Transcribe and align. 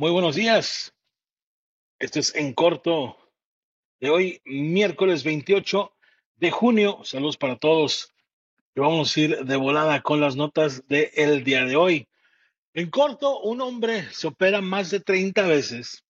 Muy 0.00 0.12
buenos 0.12 0.34
días. 0.34 0.94
Esto 1.98 2.20
es 2.20 2.34
en 2.34 2.54
corto 2.54 3.18
de 4.00 4.08
hoy, 4.08 4.40
miércoles 4.46 5.24
28 5.24 5.92
de 6.36 6.50
junio. 6.50 7.00
Saludos 7.04 7.36
para 7.36 7.58
todos. 7.58 8.10
Y 8.74 8.80
vamos 8.80 9.14
a 9.14 9.20
ir 9.20 9.44
de 9.44 9.56
volada 9.56 10.00
con 10.00 10.18
las 10.18 10.36
notas 10.36 10.88
del 10.88 11.44
día 11.44 11.66
de 11.66 11.76
hoy. 11.76 12.08
En 12.72 12.88
corto, 12.88 13.40
un 13.40 13.60
hombre 13.60 14.04
se 14.10 14.28
opera 14.28 14.62
más 14.62 14.90
de 14.90 15.00
30 15.00 15.42
veces 15.46 16.02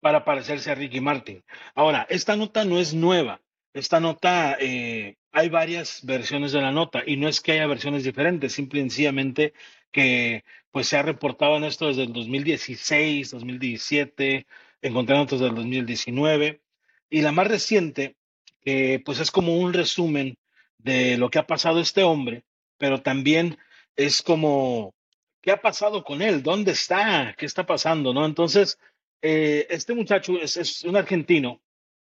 para 0.00 0.26
parecerse 0.26 0.70
a 0.70 0.74
Ricky 0.74 1.00
Martin. 1.00 1.42
Ahora, 1.74 2.06
esta 2.10 2.36
nota 2.36 2.66
no 2.66 2.78
es 2.78 2.92
nueva. 2.92 3.40
Esta 3.72 3.98
nota, 3.98 4.58
eh, 4.60 5.16
hay 5.32 5.48
varias 5.48 6.04
versiones 6.04 6.52
de 6.52 6.60
la 6.60 6.70
nota 6.70 7.02
y 7.06 7.16
no 7.16 7.28
es 7.28 7.40
que 7.40 7.52
haya 7.52 7.66
versiones 7.66 8.04
diferentes, 8.04 8.52
simple 8.52 8.80
y 8.80 8.82
sencillamente 8.82 9.54
que 9.90 10.44
pues 10.76 10.88
se 10.88 10.98
ha 10.98 11.02
reportado 11.02 11.56
en 11.56 11.64
esto 11.64 11.86
desde 11.86 12.02
el 12.02 12.12
2016, 12.12 13.30
2017, 13.30 14.46
encontré 14.82 15.16
notas 15.16 15.40
del 15.40 15.54
2019 15.54 16.60
y 17.08 17.22
la 17.22 17.32
más 17.32 17.48
reciente, 17.48 18.14
que 18.60 19.00
pues 19.02 19.18
es 19.20 19.30
como 19.30 19.56
un 19.56 19.72
resumen 19.72 20.36
de 20.76 21.16
lo 21.16 21.30
que 21.30 21.38
ha 21.38 21.46
pasado 21.46 21.80
este 21.80 22.02
hombre, 22.02 22.44
pero 22.76 23.00
también 23.00 23.56
es 23.96 24.20
como, 24.20 24.94
¿qué 25.40 25.50
ha 25.50 25.62
pasado 25.62 26.04
con 26.04 26.20
él? 26.20 26.42
¿Dónde 26.42 26.72
está? 26.72 27.34
¿Qué 27.38 27.46
está 27.46 27.64
pasando? 27.64 28.12
¿No? 28.12 28.26
Entonces, 28.26 28.78
eh, 29.22 29.66
este 29.70 29.94
muchacho 29.94 30.38
es, 30.38 30.58
es 30.58 30.84
un 30.84 30.96
argentino, 30.96 31.62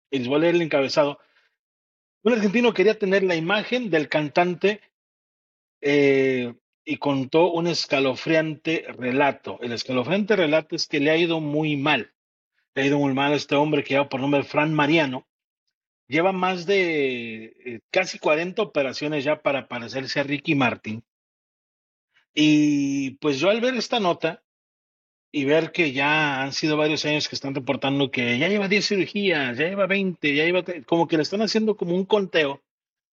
y 0.09 0.17
les 0.17 0.27
voy 0.27 0.37
a 0.37 0.39
leer 0.39 0.55
el 0.55 0.63
encabezado, 0.63 1.19
un 2.23 2.33
argentino 2.33 2.73
quería 2.73 2.97
tener 2.97 3.21
la 3.21 3.35
imagen 3.35 3.91
del 3.91 4.09
cantante 4.09 4.81
eh, 5.79 6.55
y 6.85 6.97
contó 6.97 7.51
un 7.51 7.67
escalofriante 7.67 8.85
relato. 8.89 9.59
El 9.61 9.71
escalofriante 9.71 10.35
relato 10.35 10.75
es 10.75 10.87
que 10.87 10.99
le 10.99 11.11
ha 11.11 11.17
ido 11.17 11.39
muy 11.39 11.77
mal. 11.77 12.13
Le 12.75 12.83
ha 12.83 12.85
ido 12.85 12.99
muy 12.99 13.13
mal 13.13 13.33
este 13.33 13.55
hombre 13.55 13.83
que 13.83 13.93
lleva 13.93 14.09
por 14.09 14.19
nombre 14.19 14.43
Fran 14.43 14.73
Mariano. 14.73 15.27
Lleva 16.07 16.31
más 16.31 16.65
de 16.65 17.55
eh, 17.65 17.79
casi 17.89 18.19
40 18.19 18.61
operaciones 18.61 19.23
ya 19.23 19.41
para 19.41 19.67
parecerse 19.67 20.19
a 20.19 20.23
Ricky 20.23 20.55
Martin. 20.55 21.03
Y 22.33 23.11
pues 23.17 23.39
yo 23.39 23.49
al 23.49 23.61
ver 23.61 23.75
esta 23.75 23.99
nota 23.99 24.43
y 25.31 25.45
ver 25.45 25.71
que 25.71 25.93
ya 25.93 26.43
han 26.43 26.51
sido 26.51 26.77
varios 26.77 27.05
años 27.05 27.27
que 27.29 27.35
están 27.35 27.55
reportando 27.55 28.11
que 28.11 28.37
ya 28.37 28.49
lleva 28.49 28.67
10 28.67 28.87
cirugías, 28.87 29.57
ya 29.57 29.67
lleva 29.67 29.87
20, 29.87 30.35
ya 30.35 30.43
lleva, 30.43 30.63
como 30.85 31.07
que 31.07 31.17
le 31.17 31.23
están 31.23 31.41
haciendo 31.41 31.75
como 31.77 31.95
un 31.95 32.05
conteo 32.05 32.61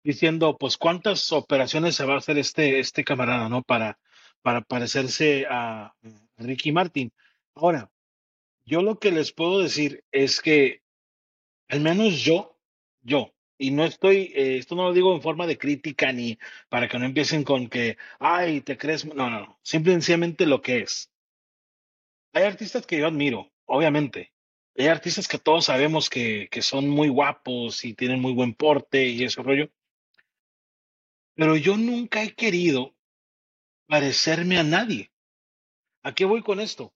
diciendo, 0.03 0.57
pues, 0.57 0.77
cuántas 0.77 1.31
operaciones 1.31 1.95
se 1.95 2.05
va 2.05 2.15
a 2.15 2.17
hacer 2.17 2.37
este, 2.37 2.79
este 2.79 3.03
camarada, 3.03 3.49
¿no? 3.49 3.63
Para, 3.63 3.99
para 4.41 4.61
parecerse 4.61 5.45
a 5.49 5.93
Ricky 6.37 6.71
Martin. 6.71 7.11
Ahora, 7.55 7.91
yo 8.65 8.81
lo 8.81 8.99
que 8.99 9.11
les 9.11 9.31
puedo 9.31 9.59
decir 9.59 10.03
es 10.11 10.41
que, 10.41 10.81
al 11.69 11.81
menos 11.81 12.21
yo, 12.21 12.57
yo, 13.01 13.33
y 13.57 13.71
no 13.71 13.85
estoy, 13.85 14.31
eh, 14.35 14.57
esto 14.57 14.75
no 14.75 14.83
lo 14.83 14.93
digo 14.93 15.13
en 15.15 15.21
forma 15.21 15.47
de 15.47 15.57
crítica 15.57 16.11
ni 16.11 16.37
para 16.69 16.87
que 16.87 16.99
no 16.99 17.05
empiecen 17.05 17.43
con 17.43 17.67
que, 17.69 17.97
ay, 18.19 18.61
te 18.61 18.77
crees, 18.77 19.05
no, 19.05 19.29
no, 19.29 19.39
no, 19.39 19.59
simplemente 19.63 20.45
lo 20.45 20.61
que 20.61 20.79
es. 20.79 21.11
Hay 22.33 22.43
artistas 22.43 22.85
que 22.85 22.97
yo 22.97 23.07
admiro, 23.07 23.51
obviamente. 23.65 24.33
Hay 24.75 24.87
artistas 24.87 25.27
que 25.27 25.37
todos 25.37 25.65
sabemos 25.65 26.09
que, 26.09 26.47
que 26.51 26.61
son 26.61 26.89
muy 26.89 27.09
guapos 27.09 27.85
y 27.85 27.93
tienen 27.93 28.19
muy 28.21 28.33
buen 28.33 28.55
porte 28.55 29.07
y 29.07 29.23
ese 29.23 29.43
rollo. 29.43 29.69
Pero 31.35 31.55
yo 31.55 31.77
nunca 31.77 32.23
he 32.23 32.33
querido 32.33 32.95
parecerme 33.87 34.57
a 34.57 34.63
nadie. 34.63 35.11
¿A 36.03 36.13
qué 36.13 36.25
voy 36.25 36.41
con 36.41 36.59
esto? 36.59 36.93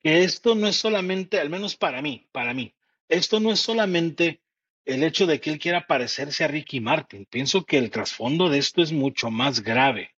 Que 0.00 0.24
esto 0.24 0.54
no 0.54 0.68
es 0.68 0.76
solamente, 0.76 1.40
al 1.40 1.50
menos 1.50 1.76
para 1.76 2.00
mí, 2.00 2.28
para 2.32 2.54
mí, 2.54 2.74
esto 3.08 3.40
no 3.40 3.50
es 3.50 3.60
solamente 3.60 4.40
el 4.84 5.02
hecho 5.02 5.26
de 5.26 5.40
que 5.40 5.50
él 5.50 5.58
quiera 5.58 5.86
parecerse 5.86 6.44
a 6.44 6.48
Ricky 6.48 6.80
Martin. 6.80 7.26
Pienso 7.26 7.64
que 7.64 7.78
el 7.78 7.90
trasfondo 7.90 8.48
de 8.48 8.58
esto 8.58 8.82
es 8.82 8.92
mucho 8.92 9.30
más 9.30 9.60
grave, 9.60 10.14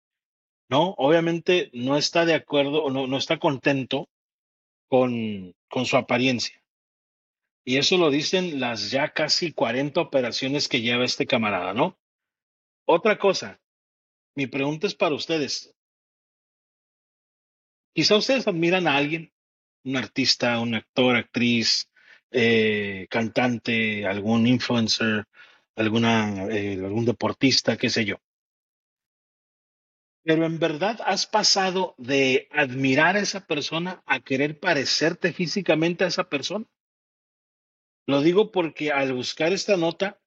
¿no? 0.68 0.94
Obviamente 0.98 1.70
no 1.72 1.96
está 1.96 2.24
de 2.24 2.34
acuerdo 2.34 2.84
o 2.84 2.90
no, 2.90 3.06
no 3.06 3.16
está 3.16 3.38
contento 3.38 4.08
con, 4.88 5.54
con 5.68 5.86
su 5.86 5.96
apariencia. 5.96 6.62
Y 7.64 7.78
eso 7.78 7.96
lo 7.96 8.10
dicen 8.10 8.60
las 8.60 8.90
ya 8.90 9.12
casi 9.12 9.52
40 9.52 10.00
operaciones 10.00 10.68
que 10.68 10.80
lleva 10.80 11.04
este 11.04 11.26
camarada, 11.26 11.74
¿no? 11.74 11.98
Otra 12.92 13.16
cosa, 13.18 13.60
mi 14.34 14.48
pregunta 14.48 14.88
es 14.88 14.96
para 14.96 15.14
ustedes. 15.14 15.72
Quizá 17.94 18.16
ustedes 18.16 18.48
admiran 18.48 18.88
a 18.88 18.96
alguien, 18.96 19.32
un 19.84 19.96
artista, 19.96 20.58
un 20.58 20.74
actor, 20.74 21.14
actriz, 21.14 21.88
eh, 22.32 23.06
cantante, 23.08 24.04
algún 24.06 24.48
influencer, 24.48 25.24
alguna, 25.76 26.46
eh, 26.50 26.80
algún 26.84 27.04
deportista, 27.04 27.76
qué 27.76 27.90
sé 27.90 28.04
yo. 28.06 28.16
Pero 30.24 30.44
en 30.44 30.58
verdad 30.58 31.00
has 31.06 31.28
pasado 31.28 31.94
de 31.96 32.48
admirar 32.50 33.14
a 33.14 33.20
esa 33.20 33.46
persona 33.46 34.02
a 34.04 34.18
querer 34.18 34.58
parecerte 34.58 35.32
físicamente 35.32 36.02
a 36.02 36.08
esa 36.08 36.28
persona. 36.28 36.66
Lo 38.08 38.20
digo 38.20 38.50
porque 38.50 38.90
al 38.90 39.12
buscar 39.12 39.52
esta 39.52 39.76
nota 39.76 40.19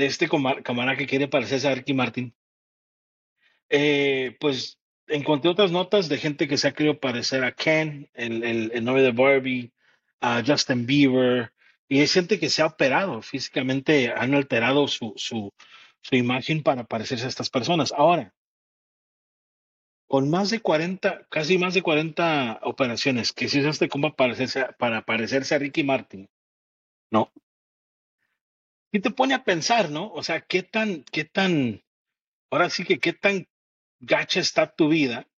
de 0.00 0.06
este 0.06 0.28
camarada 0.64 0.96
que 0.96 1.06
quiere 1.06 1.28
parecerse 1.28 1.68
a 1.68 1.74
Ricky 1.74 1.94
Martin, 1.94 2.34
eh, 3.68 4.36
pues 4.40 4.78
encontré 5.06 5.50
otras 5.50 5.70
notas 5.72 6.08
de 6.08 6.18
gente 6.18 6.48
que 6.48 6.56
se 6.56 6.68
ha 6.68 6.72
querido 6.72 6.98
parecer 7.00 7.44
a 7.44 7.52
Ken, 7.52 8.08
el, 8.14 8.42
el, 8.44 8.70
el 8.74 8.84
novio 8.84 9.02
de 9.02 9.12
Barbie, 9.12 9.72
a 10.20 10.42
Justin 10.46 10.86
Bieber, 10.86 11.52
y 11.88 12.00
es 12.00 12.12
gente 12.12 12.38
que 12.38 12.50
se 12.50 12.62
ha 12.62 12.66
operado 12.66 13.22
físicamente, 13.22 14.12
han 14.12 14.34
alterado 14.34 14.86
su, 14.86 15.12
su, 15.16 15.52
su 16.02 16.14
imagen 16.16 16.62
para 16.62 16.84
parecerse 16.84 17.24
a 17.24 17.28
estas 17.28 17.50
personas. 17.50 17.92
Ahora, 17.92 18.32
con 20.06 20.28
más 20.28 20.50
de 20.50 20.60
40, 20.60 21.26
casi 21.30 21.56
más 21.58 21.74
de 21.74 21.82
40 21.82 22.60
operaciones 22.62 23.32
que 23.32 23.48
se 23.48 23.60
hizo 23.60 23.68
este 23.68 23.88
compa 23.88 24.14
parecerse, 24.14 24.60
a- 24.60 24.72
para 24.72 25.04
parecerse 25.04 25.54
a 25.54 25.58
Ricky 25.58 25.84
Martin, 25.84 26.28
¿no? 27.10 27.32
Y 28.92 29.00
te 29.00 29.10
pone 29.10 29.34
a 29.34 29.44
pensar, 29.44 29.90
¿no? 29.90 30.12
O 30.12 30.22
sea, 30.22 30.40
qué 30.40 30.62
tan, 30.62 31.04
qué 31.04 31.24
tan, 31.24 31.82
ahora 32.50 32.70
sí 32.70 32.84
que 32.84 32.98
qué 32.98 33.12
tan 33.12 33.48
gacha 34.00 34.40
está 34.40 34.74
tu 34.74 34.88
vida, 34.88 35.28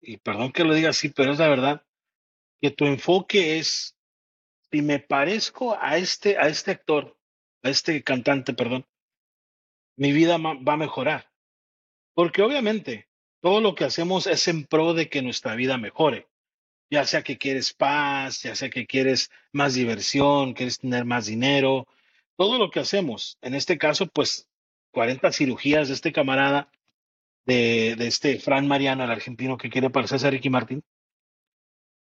y 0.00 0.18
perdón 0.18 0.52
que 0.52 0.64
lo 0.64 0.74
diga 0.74 0.90
así, 0.90 1.08
pero 1.08 1.32
es 1.32 1.38
la 1.38 1.48
verdad, 1.48 1.86
que 2.60 2.70
tu 2.70 2.86
enfoque 2.86 3.58
es, 3.58 3.96
si 4.70 4.82
me 4.82 4.98
parezco 4.98 5.78
a 5.80 5.96
este, 5.96 6.36
a 6.36 6.48
este 6.48 6.72
actor, 6.72 7.16
a 7.62 7.70
este 7.70 8.02
cantante, 8.02 8.52
perdón, 8.52 8.86
mi 9.96 10.12
vida 10.12 10.36
va 10.38 10.72
a 10.72 10.76
mejorar. 10.76 11.30
Porque 12.14 12.42
obviamente 12.42 13.08
todo 13.40 13.60
lo 13.60 13.74
que 13.74 13.84
hacemos 13.84 14.26
es 14.26 14.48
en 14.48 14.64
pro 14.64 14.94
de 14.94 15.08
que 15.08 15.22
nuestra 15.22 15.54
vida 15.54 15.78
mejore. 15.78 16.28
Ya 16.90 17.04
sea 17.04 17.22
que 17.22 17.38
quieres 17.38 17.72
paz, 17.72 18.42
ya 18.42 18.54
sea 18.54 18.70
que 18.70 18.86
quieres 18.86 19.30
más 19.52 19.74
diversión, 19.74 20.54
quieres 20.54 20.78
tener 20.78 21.04
más 21.04 21.26
dinero, 21.26 21.86
todo 22.38 22.56
lo 22.56 22.70
que 22.70 22.80
hacemos. 22.80 23.36
En 23.42 23.54
este 23.54 23.76
caso, 23.76 24.06
pues 24.06 24.48
40 24.92 25.32
cirugías 25.32 25.88
de 25.88 25.94
este 25.94 26.12
camarada, 26.12 26.70
de, 27.44 27.92
este 27.98 28.38
Fran 28.38 28.68
Mariano, 28.68 29.04
el 29.04 29.10
argentino 29.10 29.58
que 29.58 29.68
quiere 29.68 29.90
parecerse 29.90 30.28
a 30.28 30.30
Ricky 30.30 30.48
Martin. 30.48 30.82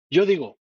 Yo 0.08 0.26
digo, 0.26 0.58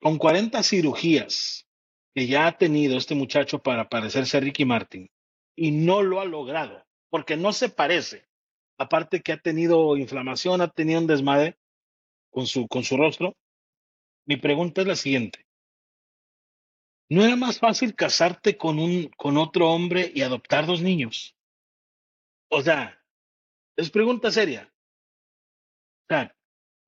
con 0.00 0.18
40 0.18 0.62
cirugías 0.62 1.66
que 2.14 2.26
ya 2.26 2.46
ha 2.46 2.58
tenido 2.58 2.96
este 2.96 3.14
muchacho 3.14 3.58
para 3.58 3.88
parecerse 3.88 4.36
a 4.36 4.40
Ricky 4.40 4.64
Martin 4.64 5.10
y 5.56 5.72
no 5.72 6.02
lo 6.02 6.20
ha 6.20 6.24
logrado, 6.24 6.84
porque 7.10 7.36
no 7.36 7.52
se 7.52 7.68
parece, 7.68 8.28
aparte 8.78 9.20
que 9.20 9.32
ha 9.32 9.38
tenido 9.38 9.96
inflamación, 9.96 10.60
ha 10.60 10.68
tenido 10.68 11.00
un 11.00 11.06
desmadre 11.06 11.56
con 12.30 12.46
su, 12.46 12.68
con 12.68 12.84
su 12.84 12.96
rostro, 12.96 13.34
mi 14.26 14.36
pregunta 14.36 14.82
es 14.82 14.86
la 14.86 14.96
siguiente. 14.96 15.45
¿No 17.08 17.24
era 17.24 17.36
más 17.36 17.60
fácil 17.60 17.94
casarte 17.94 18.56
con 18.56 18.78
un, 18.78 19.08
con 19.16 19.36
otro 19.36 19.70
hombre 19.70 20.10
y 20.14 20.22
adoptar 20.22 20.66
dos 20.66 20.82
niños? 20.82 21.36
O 22.50 22.62
sea, 22.62 23.00
es 23.76 23.90
pregunta 23.90 24.30
seria. 24.30 24.72
O 26.02 26.06
sea, 26.08 26.36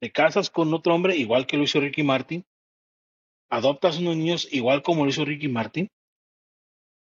te 0.01 0.11
casas 0.11 0.51
con 0.51 0.73
otro 0.75 0.95
hombre 0.95 1.17
igual 1.17 1.47
que 1.47 1.57
lo 1.57 1.65
hizo 1.65 1.81
Ricky 1.81 2.03
Martin, 2.03 2.45
adoptas 3.49 3.99
unos 3.99 4.17
niños 4.17 4.49
igual 4.51 4.83
como 4.83 5.05
lo 5.05 5.11
hizo 5.11 5.25
Ricky 5.25 5.49
Martin, 5.49 5.89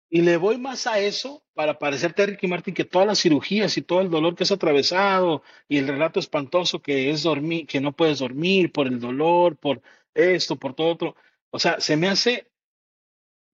y 0.09 0.23
le 0.23 0.37
voy 0.37 0.57
más 0.57 0.87
a 0.87 1.01
eso 1.01 1.45
para 1.53 1.79
parecerte 1.79 2.23
a 2.23 2.27
Ricky 2.27 2.47
Martin 2.47 2.75
que 2.75 2.85
todas 2.85 3.09
las 3.09 3.21
cirugías 3.21 3.77
y 3.77 3.83
todo 3.83 4.01
el 4.01 4.11
dolor 4.11 4.37
que 4.37 4.45
has 4.45 4.53
atravesado 4.53 5.43
y 5.69 5.79
el 5.79 5.89
relato 5.89 6.21
espantoso 6.21 6.81
que 6.81 7.11
es 7.11 7.23
dormir, 7.23 7.67
que 7.67 7.81
no 7.81 7.93
puedes 7.93 8.21
dormir 8.21 8.73
por 8.73 8.87
el 8.87 9.01
dolor, 9.01 9.57
por 9.57 9.83
esto, 10.15 10.57
por 10.57 10.75
todo 10.75 10.89
otro. 10.89 11.17
O 11.51 11.59
sea, 11.59 11.81
se 11.81 11.97
me 11.97 12.09
hace 12.09 12.51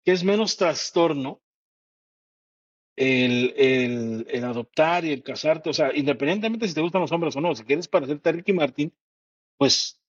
que 0.04 0.12
es 0.12 0.24
menos 0.24 0.56
trastorno 0.56 1.40
el, 2.96 3.54
el, 3.56 4.26
el 4.28 4.44
adoptar 4.44 5.04
y 5.04 5.12
el 5.12 5.22
casarte. 5.22 5.70
O 5.70 5.72
sea, 5.72 5.94
independientemente 5.94 6.68
si 6.68 6.74
te 6.74 6.80
gustan 6.80 7.00
los 7.00 7.12
hombres 7.12 7.34
o 7.36 7.40
no, 7.40 7.54
si 7.54 7.64
quieres 7.64 7.88
parecerte 7.88 8.28
a 8.28 8.32
Ricky 8.32 8.52
Martin, 8.52 8.92
pues 9.56 10.00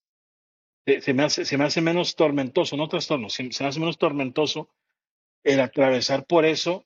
se, 0.86 1.14
me 1.14 1.24
hace, 1.24 1.46
se 1.46 1.58
me 1.58 1.66
hace 1.66 1.82
menos 1.82 2.16
tormentoso, 2.16 2.76
no 2.76 2.88
trastorno, 2.88 3.30
se, 3.30 3.44
me 3.44 3.50
hace 3.50 3.80
menos 3.80 3.98
tormentoso 3.98 4.70
el 5.44 5.60
atravesar 5.60 6.26
por 6.26 6.46
eso, 6.46 6.86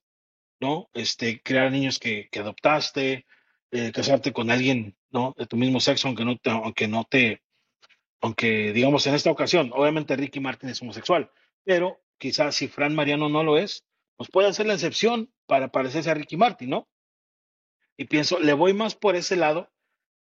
¿no? 0.60 0.90
Este, 0.94 1.42
crear 1.42 1.72
niños 1.72 2.00
que, 2.00 2.30
que 2.30 2.40
adoptaste, 2.40 3.26
eh, 3.72 3.92
casarte 3.92 4.32
con 4.32 4.52
alguien, 4.52 4.96
¿no? 5.10 5.34
De 5.38 5.46
tu 5.46 5.58
mismo 5.58 5.80
sexo, 5.80 6.08
aunque 6.08 6.26
no 6.26 6.38
te, 6.38 6.50
aunque 6.50 6.88
no 6.88 7.04
te, 7.04 7.42
aunque 8.22 8.74
digamos 8.74 9.06
en 9.08 9.16
esta 9.16 9.32
ocasión, 9.32 9.72
obviamente 9.74 10.16
Ricky 10.16 10.40
Martin 10.40 10.70
es 10.70 10.82
homosexual, 10.82 11.32
pero 11.64 12.05
quizás 12.18 12.56
si 12.56 12.68
Fran 12.68 12.96
Mariano 12.96 13.30
no 13.30 13.44
lo 13.44 13.58
es, 13.58 13.84
pues 14.18 14.30
puede 14.30 14.48
hacer 14.48 14.66
la 14.66 14.74
excepción 14.74 15.32
para 15.46 15.70
parecerse 15.70 16.10
a 16.10 16.14
Ricky 16.14 16.38
Martin, 16.38 16.70
¿no? 16.70 16.88
Y 17.98 18.06
pienso, 18.06 18.40
le 18.40 18.54
voy 18.54 18.74
más 18.74 18.96
por 18.96 19.16
ese 19.16 19.36
lado 19.36 19.72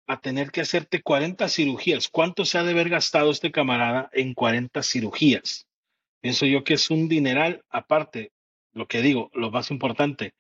a 0.07 0.21
tener 0.21 0.51
que 0.51 0.63
hacerte 0.63 1.03
40 1.03 1.49
cirugías. 1.49 2.09
¿Cuánto 2.09 2.45
se 2.45 2.59
ha 2.59 2.65
de 2.65 2.73
haber 2.73 2.89
gastado 2.89 3.31
este 3.31 3.53
camarada 3.53 4.11
en 4.13 4.35
40 4.35 4.83
cirugías? 4.83 5.67
Pienso 6.21 6.47
yo 6.47 6.65
que 6.65 6.75
es 6.75 6.91
un 6.91 7.09
dineral, 7.09 7.65
aparte, 7.69 8.33
lo 8.73 8.87
que 8.87 9.03
digo, 9.03 9.31
lo 9.35 9.51
más 9.51 9.71
importante, 9.71 10.35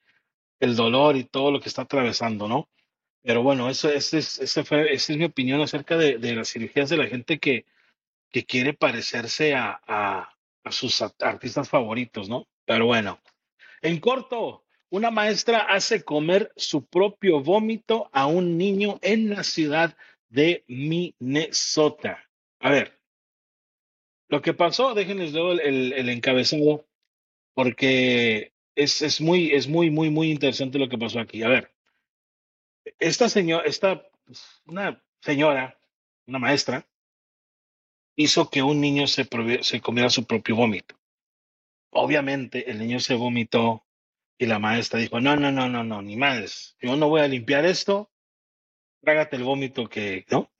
el 0.60 0.76
dolor 0.76 1.16
y 1.16 1.24
todo 1.24 1.50
lo 1.50 1.60
que 1.60 1.68
está 1.68 1.82
atravesando, 1.82 2.48
¿no? 2.48 2.68
Pero 3.22 3.42
bueno, 3.42 3.68
eso, 3.68 3.90
es, 3.90 4.10
fue, 4.64 4.92
esa 4.92 5.12
es 5.12 5.18
mi 5.18 5.24
opinión 5.24 5.60
acerca 5.60 5.96
de, 5.96 6.18
de, 6.18 6.34
las 6.34 6.50
cirugías 6.50 6.88
de 6.88 6.96
la 6.96 7.06
gente 7.06 7.38
que, 7.38 7.66
que 8.30 8.44
quiere 8.44 8.72
parecerse 8.72 9.54
a, 9.54 9.80
a, 9.86 10.36
a 10.64 10.72
sus 10.72 11.02
artistas 11.02 11.68
favoritos, 11.68 12.28
¿no? 12.28 12.48
Pero 12.64 12.86
bueno, 12.86 13.20
en 13.82 13.98
corto, 14.00 14.64
una 14.90 15.10
maestra 15.10 15.60
hace 15.60 16.04
comer 16.04 16.52
su 16.56 16.86
propio 16.86 17.40
vómito 17.40 18.10
a 18.12 18.26
un 18.26 18.58
niño 18.58 18.98
en 19.02 19.30
la 19.30 19.44
ciudad 19.44 19.96
de 20.28 20.64
Minnesota. 20.68 22.28
A 22.58 22.70
ver, 22.70 23.00
lo 24.28 24.42
que 24.42 24.54
pasó, 24.54 24.94
déjenles 24.94 25.32
luego 25.32 25.52
el, 25.52 25.92
el, 25.92 26.08
encabezado, 26.08 26.86
porque 27.54 28.52
es, 28.74 29.02
es, 29.02 29.20
muy, 29.20 29.52
es 29.52 29.68
muy, 29.68 29.90
muy, 29.90 30.10
muy 30.10 30.30
interesante 30.30 30.78
lo 30.78 30.88
que 30.88 30.98
pasó 30.98 31.20
aquí. 31.20 31.42
A 31.42 31.48
ver, 31.48 31.72
esta 32.98 33.28
señora, 33.28 33.64
esta, 33.64 34.02
pues, 34.24 34.62
una 34.66 35.02
señora, 35.20 35.78
una 36.26 36.38
maestra, 36.38 36.86
hizo 38.16 38.50
que 38.50 38.62
un 38.62 38.80
niño 38.80 39.06
se, 39.06 39.28
comiera 39.80 40.10
su 40.10 40.24
propio 40.24 40.56
vómito. 40.56 40.96
Obviamente, 41.90 42.70
el 42.70 42.78
niño 42.78 43.00
se 43.00 43.14
vomitó 43.14 43.84
y 44.38 44.46
la 44.46 44.58
maestra 44.58 45.00
dijo, 45.00 45.20
no, 45.20 45.36
no, 45.36 45.50
no, 45.50 45.68
no, 45.68 45.84
no, 45.84 46.02
ni 46.02 46.16
madres, 46.16 46.76
yo 46.80 46.96
no 46.96 47.08
voy 47.08 47.20
a 47.20 47.28
limpiar 47.28 47.64
esto, 47.64 48.10
trágate 49.02 49.36
el 49.36 49.44
vómito 49.44 49.88
que, 49.88 50.24
¿no? 50.30 50.50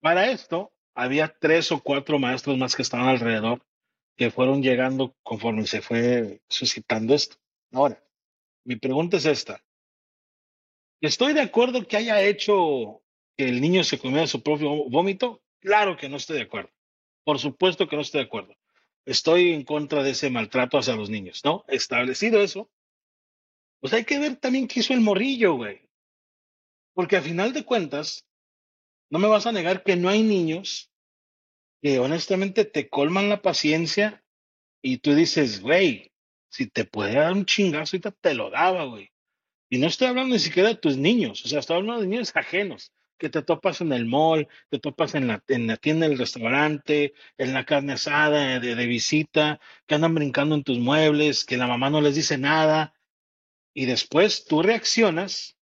Para 0.00 0.30
esto, 0.30 0.72
había 0.94 1.34
tres 1.38 1.72
o 1.72 1.82
cuatro 1.82 2.18
maestros 2.18 2.58
más 2.58 2.74
que 2.74 2.82
estaban 2.82 3.08
alrededor 3.08 3.64
que 4.16 4.30
fueron 4.30 4.62
llegando 4.62 5.16
conforme 5.22 5.66
se 5.66 5.80
fue 5.80 6.42
suscitando 6.48 7.14
esto. 7.14 7.36
Ahora, 7.72 8.02
mi 8.64 8.76
pregunta 8.76 9.16
es 9.16 9.24
esta. 9.24 9.64
¿Estoy 11.00 11.32
de 11.32 11.40
acuerdo 11.40 11.86
que 11.86 11.96
haya 11.96 12.20
hecho 12.20 13.02
que 13.36 13.48
el 13.48 13.60
niño 13.60 13.84
se 13.84 13.98
comiera 13.98 14.26
su 14.26 14.42
propio 14.42 14.88
vómito? 14.90 15.42
Claro 15.60 15.96
que 15.96 16.08
no 16.08 16.16
estoy 16.16 16.36
de 16.36 16.42
acuerdo. 16.42 16.70
Por 17.24 17.38
supuesto 17.38 17.88
que 17.88 17.96
no 17.96 18.02
estoy 18.02 18.22
de 18.22 18.26
acuerdo 18.26 18.54
estoy 19.04 19.52
en 19.52 19.64
contra 19.64 20.02
de 20.02 20.10
ese 20.10 20.30
maltrato 20.30 20.78
hacia 20.78 20.96
los 20.96 21.10
niños, 21.10 21.40
¿no? 21.44 21.64
Establecido 21.68 22.40
eso, 22.40 22.70
pues 23.80 23.92
hay 23.92 24.04
que 24.04 24.18
ver 24.18 24.36
también 24.36 24.68
qué 24.68 24.80
hizo 24.80 24.92
el 24.92 25.00
morrillo, 25.00 25.54
güey. 25.54 25.88
Porque 26.94 27.16
al 27.16 27.22
final 27.22 27.52
de 27.52 27.64
cuentas, 27.64 28.26
no 29.10 29.18
me 29.18 29.28
vas 29.28 29.46
a 29.46 29.52
negar 29.52 29.82
que 29.82 29.96
no 29.96 30.08
hay 30.08 30.22
niños 30.22 30.90
que 31.82 31.98
honestamente 31.98 32.64
te 32.64 32.88
colman 32.88 33.28
la 33.28 33.42
paciencia 33.42 34.22
y 34.82 34.98
tú 34.98 35.14
dices, 35.14 35.60
güey, 35.60 36.12
si 36.50 36.66
te 36.66 36.84
puede 36.84 37.14
dar 37.14 37.32
un 37.32 37.46
chingazo, 37.46 37.96
ahorita 37.96 38.10
te 38.12 38.34
lo 38.34 38.50
daba, 38.50 38.84
güey. 38.84 39.10
Y 39.70 39.78
no 39.78 39.86
estoy 39.86 40.08
hablando 40.08 40.34
ni 40.34 40.40
siquiera 40.40 40.68
de 40.68 40.74
tus 40.76 40.96
niños, 40.96 41.44
o 41.44 41.48
sea, 41.48 41.60
estoy 41.60 41.76
hablando 41.76 42.02
de 42.02 42.08
niños 42.08 42.32
ajenos 42.34 42.92
que 43.20 43.28
te 43.28 43.42
topas 43.42 43.80
en 43.82 43.92
el 43.92 44.06
mall, 44.06 44.48
te 44.70 44.78
topas 44.80 45.14
en 45.14 45.28
la, 45.28 45.44
en 45.48 45.66
la 45.66 45.76
tienda 45.76 46.08
del 46.08 46.18
restaurante, 46.18 47.12
en 47.38 47.52
la 47.54 47.64
carne 47.66 47.92
asada 47.92 48.58
de, 48.58 48.74
de, 48.74 48.86
visita, 48.86 49.60
que 49.86 49.94
andan 49.94 50.14
brincando 50.14 50.54
en 50.56 50.64
tus 50.64 50.78
muebles, 50.78 51.44
que 51.44 51.58
la 51.58 51.68
mamá 51.68 51.90
no 51.90 52.00
les 52.00 52.16
dice 52.16 52.38
nada, 52.38 52.94
y 53.74 53.84
después 53.84 54.46
tú 54.46 54.62
reaccionas, 54.62 55.56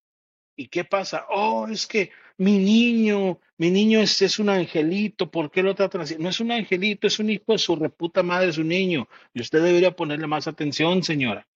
¿y 0.57 0.69
qué 0.69 0.85
pasa? 0.85 1.27
Oh, 1.31 1.67
es 1.69 1.87
que 1.87 2.13
mi 2.39 2.59
niño, 2.59 3.41
mi 3.59 3.71
niño 3.71 4.01
es, 4.01 4.23
es 4.23 4.39
un 4.39 4.49
angelito, 4.49 5.31
¿por 5.31 5.51
qué 5.51 5.63
lo 5.63 5.75
tratan 5.75 6.03
así? 6.03 6.17
No 6.19 6.29
es 6.29 6.39
un 6.41 6.53
angelito, 6.53 7.09
es 7.09 7.19
un 7.19 7.31
hijo 7.31 7.53
de 7.53 7.59
su 7.59 7.75
reputa 7.75 8.23
madre, 8.23 8.51
es 8.51 8.59
un 8.59 8.69
niño, 8.69 9.09
y 9.35 9.41
usted 9.41 9.63
debería 9.63 9.97
ponerle 9.97 10.29
más 10.29 10.47
atención, 10.47 11.03
señora. 11.03 11.49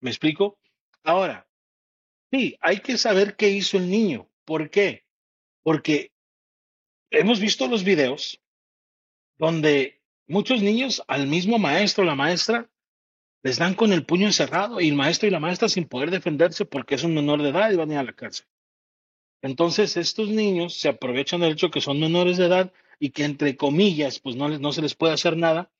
¿Me 0.00 0.08
explico? 0.10 0.58
Ahora, 1.04 1.46
sí, 2.32 2.56
hay 2.60 2.80
que 2.80 2.96
saber 2.96 3.36
qué 3.36 3.50
hizo 3.50 3.76
el 3.76 3.90
niño. 3.90 4.26
¿Por 4.46 4.70
qué? 4.70 5.04
Porque 5.62 6.12
hemos 7.10 7.40
visto 7.40 7.66
los 7.66 7.84
videos 7.84 8.40
donde 9.38 10.00
muchos 10.26 10.62
niños 10.62 11.02
al 11.08 11.26
mismo 11.26 11.58
maestro 11.58 12.04
o 12.04 12.06
la 12.06 12.14
maestra 12.14 12.70
les 13.42 13.58
dan 13.58 13.74
con 13.74 13.92
el 13.92 14.04
puño 14.04 14.26
encerrado 14.26 14.80
y 14.80 14.88
el 14.88 14.94
maestro 14.94 15.28
y 15.28 15.32
la 15.32 15.40
maestra 15.40 15.68
sin 15.68 15.86
poder 15.86 16.10
defenderse 16.10 16.64
porque 16.64 16.94
es 16.94 17.04
un 17.04 17.14
menor 17.14 17.42
de 17.42 17.48
edad 17.48 17.70
y 17.70 17.76
van 17.76 17.90
a 17.90 17.94
ir 17.94 17.98
a 17.98 18.04
la 18.04 18.12
cárcel. 18.12 18.46
Entonces 19.42 19.96
estos 19.96 20.28
niños 20.28 20.74
se 20.74 20.88
aprovechan 20.88 21.40
del 21.40 21.52
hecho 21.52 21.70
que 21.70 21.80
son 21.80 21.98
menores 21.98 22.36
de 22.36 22.46
edad 22.46 22.72
y 22.98 23.10
que 23.10 23.24
entre 23.24 23.56
comillas 23.56 24.18
pues 24.18 24.36
no, 24.36 24.48
les, 24.48 24.60
no 24.60 24.72
se 24.72 24.82
les 24.82 24.94
puede 24.94 25.14
hacer 25.14 25.36
nada 25.36 25.72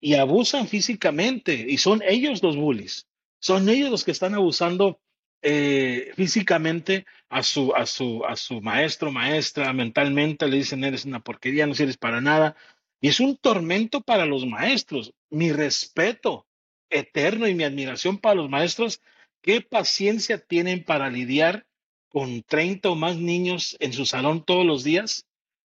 y 0.00 0.14
abusan 0.14 0.68
físicamente 0.68 1.66
y 1.68 1.78
son 1.78 2.02
ellos 2.06 2.42
los 2.42 2.56
bullies. 2.56 3.08
Son 3.40 3.68
ellos 3.68 3.90
los 3.90 4.04
que 4.04 4.10
están 4.10 4.34
abusando 4.34 5.00
eh, 5.42 6.12
físicamente 6.14 7.04
a 7.28 7.42
su, 7.42 7.74
a, 7.74 7.84
su, 7.86 8.24
a 8.24 8.36
su 8.36 8.60
maestro, 8.60 9.10
maestra, 9.10 9.72
mentalmente 9.72 10.46
le 10.46 10.58
dicen, 10.58 10.84
eres 10.84 11.04
una 11.04 11.20
porquería, 11.20 11.66
no 11.66 11.74
sirves 11.74 11.96
para 11.96 12.20
nada. 12.20 12.56
Y 13.00 13.08
es 13.08 13.18
un 13.18 13.36
tormento 13.36 14.00
para 14.00 14.24
los 14.24 14.46
maestros. 14.46 15.12
Mi 15.30 15.50
respeto 15.52 16.46
eterno 16.90 17.48
y 17.48 17.54
mi 17.54 17.64
admiración 17.64 18.18
para 18.18 18.36
los 18.36 18.48
maestros. 18.48 19.00
¿Qué 19.40 19.60
paciencia 19.60 20.38
tienen 20.38 20.84
para 20.84 21.10
lidiar 21.10 21.66
con 22.08 22.42
30 22.44 22.90
o 22.90 22.94
más 22.94 23.16
niños 23.16 23.76
en 23.80 23.92
su 23.92 24.06
salón 24.06 24.44
todos 24.44 24.64
los 24.64 24.84
días? 24.84 25.26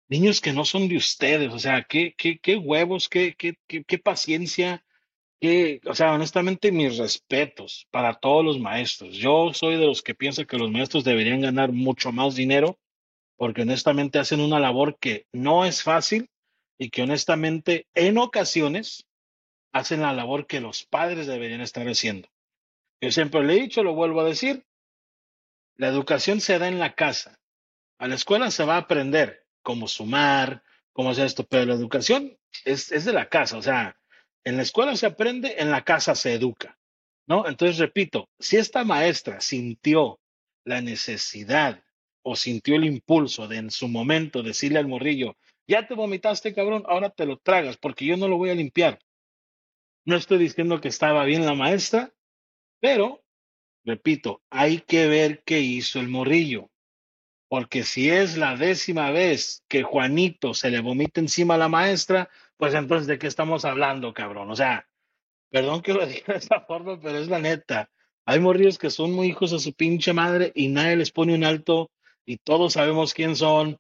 Niños 0.10 0.42
que 0.42 0.52
no 0.52 0.66
son 0.66 0.90
de 0.90 0.98
ustedes. 0.98 1.54
O 1.54 1.60
sea, 1.60 1.84
qué, 1.84 2.14
qué, 2.18 2.40
qué 2.40 2.58
huevos, 2.58 3.08
qué, 3.08 3.36
qué, 3.38 3.56
qué, 3.68 3.86
qué 3.86 3.98
paciencia 3.98 4.84
que, 5.44 5.82
o 5.86 5.94
sea, 5.94 6.14
honestamente, 6.14 6.72
mis 6.72 6.98
respetos 6.98 7.86
para 7.92 8.14
todos 8.14 8.46
los 8.46 8.62
maestros. 8.62 9.14
Yo 9.18 9.54
soy 9.54 9.76
de 9.76 9.86
los 9.86 10.02
que 10.02 10.16
piensan 10.16 10.46
que 10.46 10.56
los 10.56 10.72
maestros 10.72 11.04
deberían 11.04 11.42
ganar 11.42 11.74
mucho 11.74 12.14
más 12.14 12.36
dinero 12.36 12.80
porque 13.36 13.64
honestamente 13.64 14.20
hacen 14.20 14.40
una 14.40 14.62
labor 14.62 14.98
que 15.00 15.28
no 15.34 15.66
es 15.66 15.84
fácil 15.84 16.30
y 16.78 16.92
que 16.92 17.02
honestamente 17.02 17.88
en 17.94 18.20
ocasiones 18.20 19.06
hacen 19.74 20.00
la 20.00 20.14
labor 20.14 20.48
que 20.48 20.62
los 20.62 20.86
padres 20.86 21.28
deberían 21.28 21.60
estar 21.60 21.86
haciendo. 21.90 22.30
Yo 23.02 23.12
siempre 23.12 23.44
le 23.44 23.58
he 23.58 23.62
dicho, 23.64 23.84
lo 23.84 23.96
vuelvo 23.96 24.22
a 24.22 24.30
decir, 24.30 24.66
la 25.76 25.90
educación 25.90 26.40
se 26.40 26.58
da 26.58 26.70
en 26.70 26.80
la 26.80 26.96
casa. 26.96 27.38
A 27.98 28.08
la 28.08 28.16
escuela 28.16 28.50
se 28.50 28.64
va 28.64 28.76
a 28.76 28.86
aprender 28.86 29.46
cómo 29.62 29.90
sumar, 29.90 30.64
cómo 30.94 31.10
hacer 31.10 31.26
esto, 31.26 31.44
pero 31.44 31.66
la 31.66 31.74
educación 31.74 32.38
es, 32.64 32.94
es 32.94 33.04
de 33.04 33.12
la 33.12 33.28
casa, 33.28 33.58
o 33.58 33.62
sea, 33.62 33.98
en 34.44 34.58
la 34.58 34.64
escuela 34.64 34.96
se 34.96 35.06
aprende, 35.06 35.56
en 35.58 35.72
la 35.72 35.84
casa 35.84 36.16
se 36.16 36.34
educa, 36.34 36.78
¿no? 37.28 37.48
Entonces, 37.48 37.78
repito, 37.78 38.30
si 38.40 38.58
esta 38.58 38.84
maestra 38.84 39.40
sintió 39.42 40.20
la 40.66 40.82
necesidad 40.82 41.84
o 42.24 42.36
sintió 42.36 42.76
el 42.76 42.86
impulso 42.86 43.48
de 43.48 43.58
en 43.58 43.72
su 43.72 43.88
momento 43.88 44.44
decirle 44.44 44.80
al 44.80 44.88
morrillo, 44.88 45.36
ya 45.68 45.88
te 45.88 45.94
vomitaste, 45.94 46.54
cabrón, 46.54 46.84
ahora 46.88 47.10
te 47.10 47.26
lo 47.26 47.38
tragas 47.38 47.78
porque 47.78 48.06
yo 48.06 48.18
no 48.18 48.28
lo 48.28 48.38
voy 48.38 48.50
a 48.50 48.56
limpiar. 48.56 49.00
No 50.06 50.18
estoy 50.18 50.38
diciendo 50.38 50.82
que 50.82 50.90
estaba 50.90 51.24
bien 51.24 51.46
la 51.46 51.54
maestra, 51.54 52.14
pero, 52.82 53.24
repito, 53.86 54.42
hay 54.50 54.82
que 54.82 55.08
ver 55.08 55.44
qué 55.46 55.62
hizo 55.62 56.00
el 56.02 56.10
morrillo. 56.10 56.70
Porque 57.48 57.84
si 57.84 58.10
es 58.10 58.36
la 58.36 58.58
décima 58.58 59.12
vez 59.12 59.64
que 59.70 59.84
Juanito 59.84 60.54
se 60.54 60.72
le 60.72 60.82
vomita 60.82 61.22
encima 61.22 61.56
a 61.56 61.60
la 61.60 61.70
maestra, 61.70 62.30
pues 62.58 62.74
entonces, 62.74 63.08
¿de 63.08 63.20
qué 63.20 63.28
estamos 63.28 63.66
hablando, 63.66 64.14
cabrón? 64.14 64.52
O 64.52 64.56
sea, 64.56 64.88
perdón 65.50 65.82
que 65.82 65.94
lo 65.94 66.06
diga 66.08 66.34
de 66.34 66.40
esta 66.40 66.62
forma, 66.62 67.00
pero 67.00 67.18
es 67.20 67.28
la 67.28 67.40
neta. 67.40 67.90
Hay 68.26 68.40
morrillos 68.40 68.78
que 68.78 68.90
son 68.90 69.12
muy 69.12 69.28
hijos 69.28 69.54
a 69.54 69.60
su 69.60 69.74
pinche 69.74 70.14
madre 70.14 70.52
y 70.56 70.70
nadie 70.70 70.96
les 70.96 71.12
pone 71.12 71.36
un 71.36 71.44
alto 71.44 71.92
y 72.26 72.38
todos 72.38 72.74
sabemos 72.74 73.14
quién 73.14 73.36
son. 73.36 73.78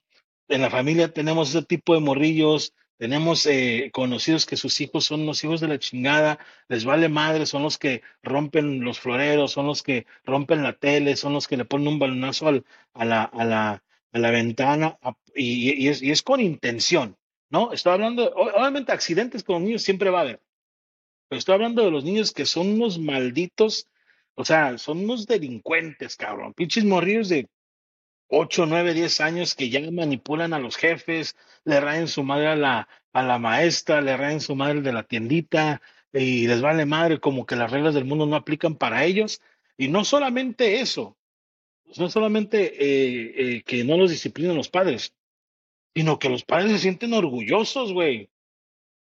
En 0.50 0.62
la 0.62 0.70
familia 0.70 1.13
tenemos 1.13 1.50
ese 1.50 1.63
tipo 1.63 1.94
de 1.94 2.01
morrillos, 2.01 2.74
tenemos 2.98 3.46
eh, 3.46 3.89
conocidos 3.94 4.46
que 4.46 4.58
sus 4.58 4.80
hijos 4.82 5.06
son 5.06 5.25
los 5.25 5.44
hijos 5.44 5.62
de 5.62 5.68
la 5.70 5.80
chingada, 5.80 6.39
les 6.68 6.86
vale 6.86 7.10
madre, 7.10 7.46
son 7.46 7.63
los 7.63 7.77
que 7.77 8.01
rompen 8.22 8.82
los 8.82 9.00
floreros, 9.00 9.51
son 9.51 9.68
los 9.68 9.82
que 9.82 10.06
rompen 10.25 10.63
la 10.63 10.74
tele, 10.74 11.15
son 11.15 11.34
los 11.34 11.48
que 11.48 11.58
le 11.58 11.65
ponen 11.65 11.88
un 11.88 12.00
balonazo 12.00 12.48
al, 12.50 12.65
a, 12.94 13.06
la, 13.06 13.24
a, 13.24 13.46
la, 13.46 13.84
a 14.12 14.20
la 14.20 14.32
ventana 14.32 14.98
y, 15.34 15.88
es, 15.88 16.01
y 16.01 16.12
es 16.12 16.22
con 16.22 16.42
intención 16.42 17.18
No, 17.53 17.72
estoy 17.72 17.93
hablando, 17.93 18.33
obviamente 18.33 18.91
accidentes 18.91 19.43
con 19.43 19.63
niños 19.63 19.83
siempre 19.83 20.10
va 20.10 20.17
a 20.17 20.22
haber, 20.24 20.41
pero 21.29 21.38
estoy 21.38 21.53
hablando 21.53 21.86
de 21.86 21.91
los 21.91 22.03
niños 22.03 22.31
que 22.31 22.48
son 22.48 22.67
unos 22.67 22.98
malditos, 22.98 23.88
o 24.33 24.43
sea, 24.43 24.79
son 24.79 25.03
unos 25.03 25.27
delincuentes, 25.27 26.15
cabrón, 26.15 26.55
pinches 26.55 26.83
morrillos 26.83 27.29
de 27.29 27.48
8, 28.27 28.65
9, 28.65 28.95
10 28.95 29.22
años 29.22 29.53
que 29.53 29.69
ya 29.69 29.79
manipulan 29.91 30.53
a 30.53 30.57
los 30.57 30.77
jefes, 30.77 31.36
le 31.63 31.79
rayen 31.79 32.07
su 32.07 32.24
madre 32.24 32.48
a 32.48 32.55
la, 32.55 32.88
a 33.12 33.22
la 33.22 33.38
maestra, 33.38 34.01
le 34.01 34.17
rayen 34.17 34.41
su 34.41 34.55
madre 34.55 34.81
de 34.81 34.91
la 34.91 35.03
tiendita 35.03 35.79
y 36.12 36.48
les 36.48 36.60
vale 36.60 36.88
madre 36.88 37.19
como 37.19 37.45
que 37.45 37.55
las 37.55 37.69
reglas 37.69 37.93
del 37.93 38.05
mundo 38.05 38.25
no 38.25 38.36
aplican 38.36 38.77
para 38.77 39.05
ellos. 39.05 39.41
Y 39.77 39.89
no 39.89 40.05
solamente 40.05 40.81
eso, 40.81 41.19
no 41.98 42.10
solamente 42.10 42.74
eh, 42.83 43.57
eh, 43.57 43.63
que 43.63 43.83
no 43.83 43.95
los 43.95 44.10
disciplinan 44.10 44.55
los 44.55 44.69
padres, 44.69 45.13
sino 45.96 46.20
que 46.20 46.30
los 46.30 46.44
padres 46.44 46.72
se 46.72 46.80
sienten 46.80 47.14
orgullosos, 47.14 47.94
güey, 47.94 48.30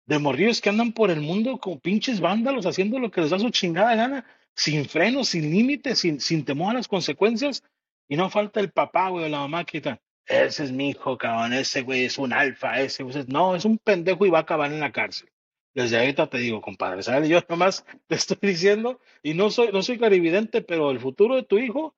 de 0.06 0.20
morrillos 0.20 0.62
que 0.62 0.70
andan 0.70 0.94
por 0.94 1.12
el 1.12 1.22
mundo 1.22 1.58
como 1.58 1.80
pinches 1.80 2.22
vándalos 2.22 2.66
haciendo 2.66 2.98
lo 3.00 3.12
que 3.12 3.22
les 3.22 3.30
da 3.30 3.40
su 3.40 3.50
chingada 3.50 3.96
gana, 3.96 4.26
sin 4.56 4.86
frenos, 4.86 5.30
sin 5.30 5.52
límites, 5.52 6.00
sin, 6.00 6.20
sin 6.20 6.46
temor 6.46 6.72
a 6.72 6.76
las 6.76 6.88
consecuencias. 6.88 7.64
Y 8.08 8.16
no 8.16 8.30
falta 8.30 8.62
el 8.62 8.72
papá, 8.72 9.10
güey, 9.10 9.26
o 9.26 9.28
la 9.30 9.40
mamá 9.40 9.66
que 9.66 9.78
está, 9.78 10.02
ese 10.28 10.66
es 10.66 10.72
mi 10.72 10.90
hijo, 10.90 11.18
cabrón, 11.18 11.54
ese 11.54 11.82
güey 11.82 12.06
es 12.06 12.18
un 12.18 12.34
alfa, 12.34 12.82
ese, 12.82 13.04
güey, 13.04 13.16
no, 13.28 13.56
es 13.56 13.64
un 13.64 13.78
pendejo 13.78 14.26
y 14.26 14.30
va 14.30 14.40
a 14.40 14.42
acabar 14.42 14.72
en 14.72 14.80
la 14.80 14.92
cárcel. 14.92 15.30
Desde 15.74 15.98
ahorita 15.98 16.28
te 16.28 16.40
digo, 16.40 16.62
compadre, 16.62 17.04
¿sabes? 17.04 17.30
Yo 17.30 17.40
nomás 17.48 17.86
te 18.08 18.16
estoy 18.16 18.38
diciendo, 18.42 19.00
y 19.24 19.34
no 19.34 19.50
soy, 19.50 19.70
no 19.72 19.82
soy 19.82 19.98
clarividente, 19.98 20.62
pero 20.62 20.92
el 20.92 21.00
futuro 21.00 21.36
de 21.36 21.44
tu 21.44 21.58
hijo 21.60 21.96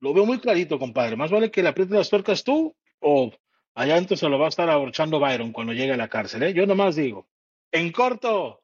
lo 0.00 0.12
veo 0.12 0.26
muy 0.26 0.38
clarito, 0.38 0.78
compadre. 0.78 1.16
Más 1.16 1.30
vale 1.30 1.50
que 1.50 1.62
le 1.62 1.70
aprietes 1.70 1.96
las 1.96 2.10
tuercas 2.10 2.44
tú 2.44 2.74
o 3.00 3.32
allá 3.76 3.98
entonces 3.98 4.20
se 4.20 4.28
lo 4.28 4.38
va 4.38 4.46
a 4.46 4.48
estar 4.48 4.68
aborchando 4.68 5.20
Byron 5.20 5.52
cuando 5.52 5.72
llegue 5.72 5.92
a 5.92 5.96
la 5.96 6.08
cárcel, 6.08 6.42
¿eh? 6.42 6.54
Yo 6.54 6.66
nomás 6.66 6.96
digo, 6.96 7.28
en 7.70 7.92
corto, 7.92 8.62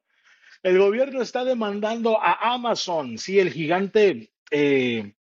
el 0.63 0.79
gobierno 0.79 1.23
está 1.23 1.45
demandando 1.45 2.21
a 2.21 2.55
Amazon, 2.55 3.19
sí, 3.19 3.39
el 3.39 3.53
gigante 3.53 4.33
eh, 4.51 5.13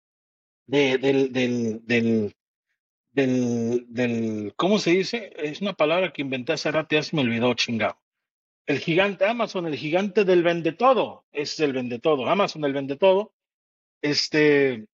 de, 0.66 0.98
del, 0.98 1.32
del, 1.32 1.82
del, 3.12 3.86
del, 3.88 4.52
¿cómo 4.56 4.78
se 4.78 4.92
dice? 4.92 5.32
Es 5.36 5.60
una 5.60 5.72
palabra 5.72 6.12
que 6.12 6.22
inventé 6.22 6.52
hace 6.52 6.70
rato 6.70 6.94
y 6.94 7.00
ya 7.00 7.08
me 7.12 7.22
olvidó, 7.22 7.52
chingado. 7.54 7.98
El 8.66 8.78
gigante 8.78 9.24
Amazon, 9.24 9.66
el 9.66 9.76
gigante 9.76 10.24
del 10.24 10.44
vende 10.44 10.70
todo, 10.70 11.24
es 11.32 11.58
el 11.58 11.72
vende 11.72 11.98
todo. 11.98 12.28
Amazon, 12.28 12.64
el 12.64 12.72
vende 12.72 12.96
todo. 12.96 13.32
Este, 14.00 14.86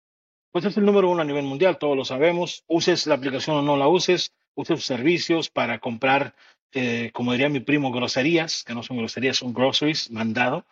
pues 0.51 0.63
es 0.63 0.77
el 0.77 0.85
número 0.85 1.09
uno 1.09 1.21
a 1.21 1.25
nivel 1.25 1.43
mundial, 1.43 1.77
todos 1.77 1.97
lo 1.97 2.05
sabemos. 2.05 2.63
Uses 2.67 3.05
la 3.07 3.15
aplicación 3.15 3.57
o 3.57 3.61
no 3.61 3.75
la 3.75 3.89
uses, 3.89 4.33
uses 4.55 4.79
sus 4.79 4.85
servicios 4.85 5.49
para 5.49 5.79
comprar, 5.79 6.35
eh, 6.73 7.11
como 7.13 7.31
diría 7.31 7.49
mi 7.49 7.59
primo, 7.59 7.91
groserías, 7.91 8.63
que 8.63 8.73
no 8.73 8.83
son 8.83 8.97
groserías, 8.97 9.37
son 9.37 9.53
groceries, 9.53 10.09
mandado. 10.11 10.65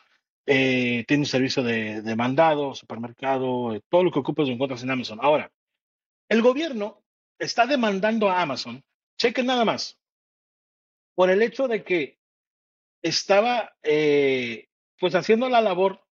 Eh, 0.45 1.05
tiene 1.07 1.21
un 1.21 1.27
servicio 1.27 1.63
de, 1.63 2.01
de 2.01 2.15
mandado, 2.15 2.75
supermercado, 2.75 3.75
eh, 3.75 3.81
todo 3.89 4.03
lo 4.03 4.11
que 4.11 4.19
ocupas 4.19 4.47
lo 4.47 4.53
encuentras 4.53 4.83
en 4.83 4.91
Amazon. 4.91 5.19
Ahora, 5.21 5.51
el 6.27 6.41
gobierno 6.41 7.01
está 7.39 7.65
demandando 7.65 8.29
a 8.29 8.41
Amazon, 8.41 8.83
chequen 9.17 9.45
nada 9.45 9.63
más, 9.63 9.99
por 11.15 11.29
el 11.29 11.41
hecho 11.41 11.67
de 11.67 11.83
que 11.83 12.19
estaba 13.01 13.75
eh, 13.83 14.67
pues 14.97 15.15
haciendo 15.15 15.49
la 15.49 15.61
labor 15.61 16.05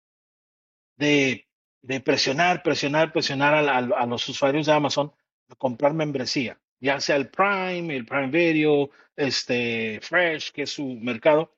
de, 0.96 1.48
de 1.82 2.00
presionar, 2.00 2.62
presionar, 2.62 3.12
presionar 3.12 3.54
a 3.54 4.06
los 4.06 4.28
usuarios 4.28 4.66
de 4.66 4.72
Amazon 4.72 5.12
a 5.48 5.54
comprar 5.54 5.94
membresía, 5.94 6.60
ya 6.80 7.00
sea 7.00 7.16
el 7.16 7.28
Prime, 7.28 7.94
el 7.94 8.06
Prime 8.06 8.28
Video, 8.28 8.90
este 9.16 10.00
Fresh, 10.02 10.52
que 10.52 10.62
es 10.62 10.70
su 10.70 10.86
mercado. 10.86 11.54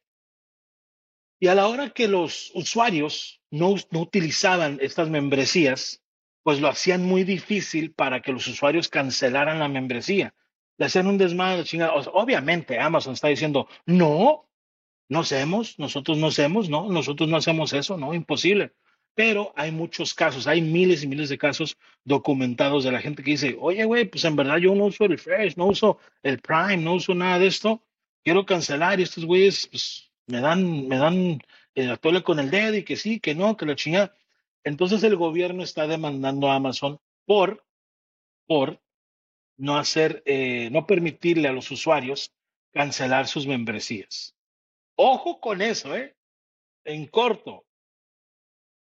Y 1.40 1.48
a 1.48 1.54
la 1.54 1.66
hora 1.66 1.90
que 1.90 2.08
los 2.08 2.52
usuarios 2.54 3.40
no, 3.50 3.74
no 3.90 4.00
utilizaban 4.00 4.78
estas 4.80 5.08
membresías, 5.08 6.02
pues 6.42 6.60
lo 6.60 6.68
hacían 6.68 7.04
muy 7.04 7.24
difícil 7.24 7.92
para 7.92 8.20
que 8.20 8.32
los 8.32 8.46
usuarios 8.46 8.88
cancelaran 8.88 9.58
la 9.58 9.68
membresía. 9.68 10.34
Le 10.76 10.86
hacían 10.86 11.06
un 11.06 11.18
desmadre, 11.18 11.64
chingada. 11.64 11.92
Obviamente 11.92 12.78
Amazon 12.78 13.14
está 13.14 13.28
diciendo, 13.28 13.68
no, 13.86 14.48
no 15.08 15.20
hacemos, 15.20 15.78
nosotros 15.78 16.18
no 16.18 16.28
hacemos, 16.28 16.68
no, 16.68 16.88
nosotros 16.88 17.28
no 17.28 17.36
hacemos 17.36 17.72
eso, 17.72 17.96
no, 17.96 18.14
imposible. 18.14 18.72
Pero 19.14 19.52
hay 19.56 19.70
muchos 19.72 20.14
casos, 20.14 20.46
hay 20.46 20.62
miles 20.62 21.02
y 21.02 21.06
miles 21.06 21.28
de 21.28 21.38
casos 21.38 21.76
documentados 22.04 22.84
de 22.84 22.92
la 22.92 23.00
gente 23.00 23.22
que 23.22 23.32
dice, 23.32 23.56
oye, 23.60 23.84
güey, 23.84 24.06
pues 24.06 24.24
en 24.24 24.36
verdad 24.36 24.56
yo 24.56 24.74
no 24.74 24.86
uso 24.86 25.04
el 25.04 25.18
Fresh, 25.18 25.56
no 25.56 25.66
uso 25.66 25.98
el 26.22 26.38
Prime, 26.40 26.78
no 26.78 26.94
uso 26.94 27.14
nada 27.14 27.38
de 27.38 27.46
esto, 27.46 27.82
quiero 28.24 28.46
cancelar 28.46 29.00
y 29.00 29.02
estos 29.02 29.26
güeyes, 29.26 29.66
pues 29.66 30.10
me 30.26 30.40
dan, 30.40 30.88
me 30.88 30.96
dan 30.96 31.40
el 31.74 31.90
atole 31.90 32.22
con 32.22 32.38
el 32.38 32.50
dedo 32.50 32.76
y 32.76 32.84
que 32.84 32.96
sí, 32.96 33.20
que 33.20 33.34
no, 33.34 33.56
que 33.56 33.66
la 33.66 33.76
chingada. 33.76 34.14
Entonces 34.64 35.02
el 35.02 35.16
gobierno 35.16 35.62
está 35.62 35.86
demandando 35.86 36.50
a 36.50 36.54
Amazon 36.54 36.98
por, 37.26 37.64
por 38.46 38.80
no 39.56 39.76
hacer, 39.76 40.22
eh, 40.26 40.70
no 40.70 40.86
permitirle 40.86 41.48
a 41.48 41.52
los 41.52 41.70
usuarios 41.70 42.32
cancelar 42.72 43.26
sus 43.26 43.46
membresías. 43.46 44.34
Ojo 44.96 45.40
con 45.40 45.62
eso, 45.62 45.94
¿eh? 45.96 46.16
En 46.84 47.06
corto, 47.06 47.64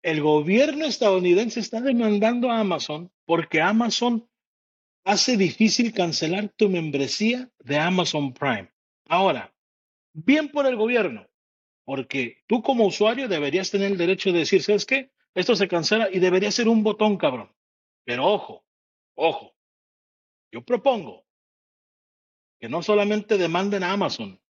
el 0.06 0.22
gobierno 0.22 0.84
estadounidense 0.84 1.58
está 1.58 1.80
demandando 1.80 2.48
a 2.48 2.60
Amazon 2.60 3.10
porque 3.24 3.60
Amazon 3.60 4.30
hace 5.04 5.36
difícil 5.36 5.92
cancelar 5.92 6.48
tu 6.50 6.68
membresía 6.68 7.50
de 7.58 7.76
Amazon 7.76 8.32
Prime. 8.32 8.72
Ahora, 9.08 9.52
bien 10.12 10.48
por 10.52 10.66
el 10.66 10.76
gobierno, 10.76 11.28
porque 11.84 12.44
tú 12.46 12.62
como 12.62 12.86
usuario 12.86 13.26
deberías 13.26 13.72
tener 13.72 13.90
el 13.90 13.98
derecho 13.98 14.30
de 14.30 14.38
decir, 14.38 14.62
¿sabes 14.62 14.86
qué? 14.86 15.10
Esto 15.34 15.56
se 15.56 15.66
cancela 15.66 16.08
y 16.12 16.20
debería 16.20 16.52
ser 16.52 16.68
un 16.68 16.84
botón, 16.84 17.16
cabrón. 17.16 17.52
Pero 18.04 18.26
ojo, 18.26 18.64
ojo, 19.16 19.56
yo 20.52 20.64
propongo 20.64 21.26
que 22.60 22.68
no 22.68 22.80
solamente 22.80 23.38
demanden 23.38 23.82
a 23.82 23.90
Amazon, 23.90 24.40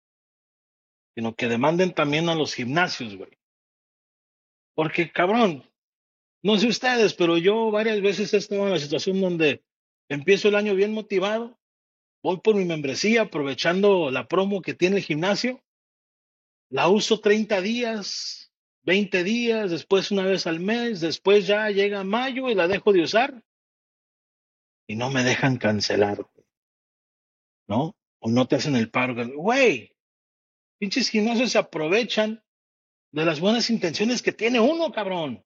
sino 1.15 1.35
que 1.35 1.49
demanden 1.49 1.95
también 1.95 2.29
a 2.29 2.35
los 2.35 2.53
gimnasios, 2.53 3.17
güey. 3.17 3.36
Porque, 4.77 5.11
cabrón, 5.11 5.65
no 6.43 6.59
sé 6.59 6.69
ustedes, 6.69 7.15
pero 7.15 7.39
yo 7.39 7.71
varias 7.71 8.01
veces 8.03 8.33
he 8.35 8.37
estado 8.37 8.67
en 8.67 8.73
la 8.73 8.79
situación 8.79 9.21
donde 9.21 9.65
empiezo 10.09 10.49
el 10.49 10.55
año 10.55 10.75
bien 10.75 10.93
motivado, 10.93 11.59
voy 12.23 12.41
por 12.41 12.55
mi 12.55 12.67
membresía 12.67 13.23
aprovechando 13.23 14.11
la 14.11 14.29
promo 14.29 14.61
que 14.61 14.75
tiene 14.75 14.99
el 14.99 15.03
gimnasio, 15.03 15.65
la 16.69 16.89
uso 16.89 17.21
30 17.21 17.63
días, 17.63 18.53
20 18.83 19.25
días, 19.25 19.71
después 19.71 20.11
una 20.11 20.25
vez 20.25 20.47
al 20.47 20.61
mes, 20.61 21.01
después 21.01 21.47
ya 21.47 21.71
llega 21.71 22.05
mayo 22.05 22.51
y 22.51 22.55
la 22.55 22.69
dejo 22.69 22.93
de 22.93 23.03
usar 23.03 23.43
y 24.87 24.97
no 24.97 25.11
me 25.11 25.25
dejan 25.25 25.57
cancelar, 25.57 26.29
¿no? 27.67 27.97
O 28.19 28.31
no 28.31 28.47
te 28.47 28.57
hacen 28.57 28.77
el 28.77 28.91
paro. 28.91 29.15
Güey, 29.37 29.97
pinches 30.79 31.09
gimnasios 31.09 31.53
se 31.53 31.59
aprovechan 31.59 32.45
de 33.13 33.25
las 33.25 33.41
buenas 33.41 33.71
intenciones 33.71 34.23
que 34.23 34.33
tiene 34.33 34.61
uno, 34.61 34.93
cabrón. 34.93 35.45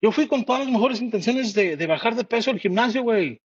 Yo 0.00 0.10
fui 0.10 0.26
con 0.26 0.44
todas 0.44 0.62
las 0.62 0.70
mejores 0.72 1.00
intenciones 1.00 1.54
de, 1.54 1.76
de 1.76 1.86
bajar 1.86 2.14
de 2.16 2.24
peso 2.24 2.50
al 2.50 2.58
gimnasio, 2.58 3.02
güey. 3.02 3.40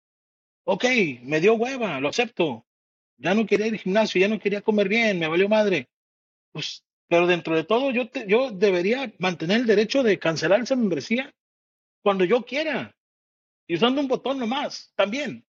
Ok, 0.65 0.85
me 1.23 1.39
dio 1.41 1.55
hueva, 1.55 1.99
lo 1.99 2.09
acepto. 2.09 2.65
Ya 3.17 3.33
no 3.33 3.45
quería 3.45 3.67
ir 3.67 3.73
al 3.73 3.79
gimnasio, 3.79 4.19
ya 4.21 4.27
no 4.27 4.39
quería 4.39 4.61
comer 4.61 4.87
bien, 4.89 5.19
me 5.19 5.27
valió 5.27 5.49
madre. 5.49 5.89
Pues, 6.51 6.83
pero 7.07 7.27
dentro 7.27 7.55
de 7.55 7.63
todo, 7.65 7.91
yo, 7.91 8.09
te- 8.09 8.25
yo 8.27 8.51
debería 8.51 9.13
mantener 9.19 9.61
el 9.61 9.67
derecho 9.67 10.01
de 10.01 10.17
cancelar 10.17 10.61
esa 10.61 10.75
membresía 10.75 11.33
cuando 12.01 12.23
yo 12.25 12.45
quiera 12.45 12.95
y 13.67 13.75
usando 13.75 14.01
un 14.01 14.07
botón 14.07 14.39
nomás, 14.39 14.91
también. 14.95 15.45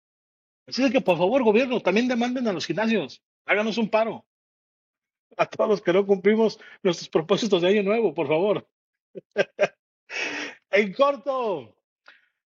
Así 0.67 0.83
de 0.83 0.91
que, 0.91 1.01
por 1.01 1.17
favor, 1.17 1.43
gobierno, 1.43 1.81
también 1.81 2.07
demanden 2.07 2.47
a 2.47 2.53
los 2.53 2.65
gimnasios, 2.65 3.21
háganos 3.45 3.77
un 3.77 3.89
paro. 3.89 4.25
A 5.37 5.45
todos 5.45 5.69
los 5.69 5.81
que 5.81 5.93
no 5.93 6.05
cumplimos 6.05 6.59
nuestros 6.83 7.09
propósitos 7.09 7.61
de 7.61 7.69
año 7.69 7.83
nuevo, 7.83 8.13
por 8.13 8.27
favor. 8.27 8.67
En 10.73 10.93
corto, 10.93 11.75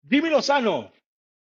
Jimmy 0.09 0.29
Lozano, 0.29 0.91